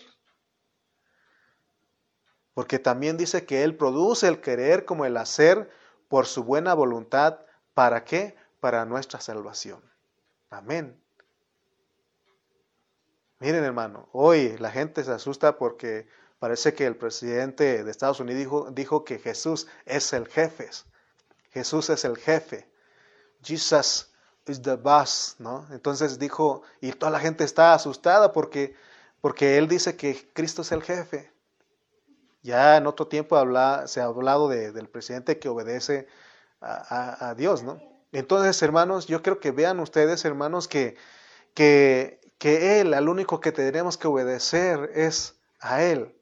[2.54, 5.70] Porque también dice que Él produce el querer como el hacer
[6.08, 7.40] por su buena voluntad.
[7.74, 8.36] ¿Para qué?
[8.60, 9.82] Para nuestra salvación.
[10.50, 11.04] Amén.
[13.40, 16.08] Miren hermano, hoy la gente se asusta porque
[16.40, 20.70] parece que el presidente de Estados Unidos dijo, que Jesús es el jefe.
[21.52, 22.72] Jesús es el jefe.
[23.42, 24.14] Jesus
[24.48, 25.68] is the boss, ¿no?
[25.72, 28.76] Entonces dijo, y toda la gente está asustada porque,
[29.20, 31.33] porque él dice que Cristo es el jefe.
[32.44, 33.38] Ya en otro tiempo
[33.88, 36.08] se ha hablado del presidente que obedece
[36.62, 37.82] a, Dios, ¿no?
[38.12, 40.98] Entonces, hermanos, yo creo que vean ustedes, hermanos, que,
[41.54, 46.16] que, Él, al único que tenemos que obedecer es a Él.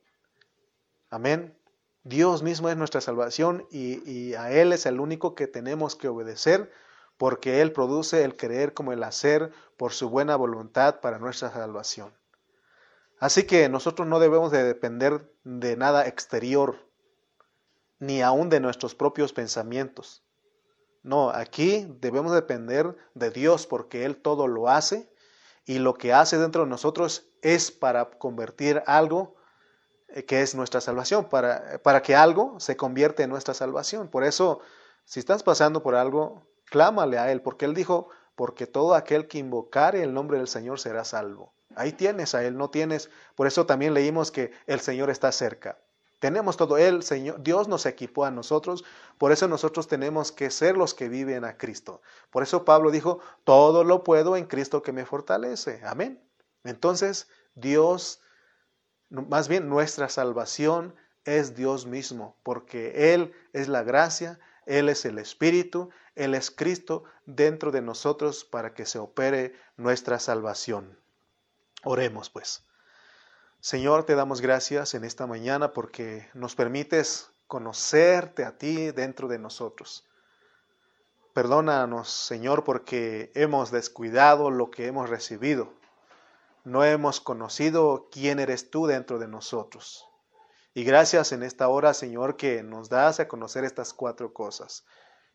[1.09, 1.57] Amén.
[2.03, 6.71] Dios mismo es nuestra salvación y, a Él es el único que tenemos que obedecer
[7.17, 12.13] porque Él produce el creer como el hacer por su buena voluntad para nuestra salvación.
[13.21, 16.89] Así que nosotros no debemos de depender de nada exterior,
[17.99, 20.23] ni aún de nuestros propios pensamientos.
[21.03, 25.13] No, aquí debemos depender de Dios porque Él todo lo hace
[25.65, 29.35] y lo que hace dentro de nosotros es para convertir algo
[30.07, 34.07] eh, que es nuestra salvación, para, para que algo se convierta en nuestra salvación.
[34.07, 34.61] Por eso,
[35.05, 39.37] si estás pasando por algo, clámale a Él, porque Él dijo, porque todo aquel que
[39.37, 41.53] invocare el nombre del Señor será salvo.
[41.75, 43.09] Ahí tienes a Él, no tienes.
[43.35, 45.77] Por eso también leímos que el Señor está cerca.
[46.21, 48.83] Tenemos todo Él, Señor, Dios nos equipó a nosotros,
[49.17, 52.03] por eso nosotros tenemos que ser los que viven a Cristo.
[52.29, 55.81] Por eso Pablo dijo, todo lo puedo en Cristo que me fortalece.
[55.83, 56.23] Amén.
[56.63, 58.21] Entonces, Dios,
[59.09, 60.93] más bien nuestra salvación
[61.25, 67.03] es Dios mismo, porque Él es la gracia, Él es el Espíritu, Él es Cristo
[67.25, 71.00] dentro de nosotros para que se opere nuestra salvación.
[71.83, 72.63] Oremos pues.
[73.59, 79.39] Señor, te damos gracias en esta mañana porque nos permites conocerte a ti dentro de
[79.39, 80.05] nosotros.
[81.33, 85.73] Perdónanos, Señor, porque hemos descuidado lo que hemos recibido.
[86.63, 90.05] No hemos conocido quién eres tú dentro de nosotros.
[90.73, 94.85] Y gracias en esta hora, Señor, que nos das a conocer estas cuatro cosas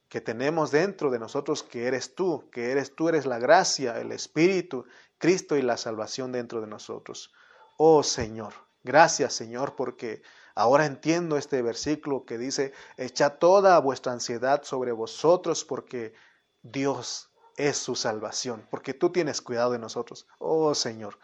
[0.09, 4.12] que tenemos dentro de nosotros, que eres tú, que eres tú, eres la gracia, el
[4.12, 4.86] Espíritu
[5.19, 7.33] Cristo y la salvación dentro de nosotros.
[7.77, 8.55] Oh Señor,
[8.85, 10.23] gracias Señor, porque
[10.55, 16.14] ahora entiendo este versículo que dice, echa toda vuestra ansiedad sobre vosotros porque
[16.62, 20.27] Dios es su salvación, porque tú tienes cuidado de nosotros.
[20.39, 21.19] Oh Señor,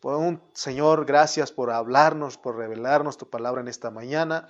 [0.00, 4.48] por un, Señor, gracias por hablarnos, por revelarnos tu palabra en esta mañana.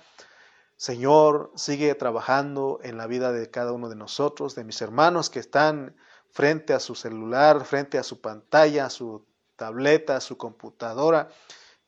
[0.77, 5.39] Señor, sigue trabajando en la vida de cada uno de nosotros, de mis hermanos que
[5.39, 5.95] están
[6.33, 9.25] frente a su celular, frente a su pantalla, a su
[9.55, 11.29] tableta, a su computadora,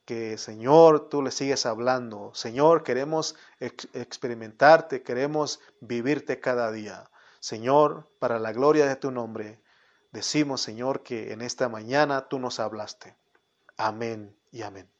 [0.06, 2.32] que Señor, tú le sigues hablando.
[2.36, 7.10] Señor, queremos experimentarte, queremos vivirte cada día.
[7.40, 9.60] Señor, para la gloria de tu nombre,
[10.12, 13.16] decimos, Señor, que en esta mañana tú nos hablaste.
[13.78, 14.95] Amén y amén.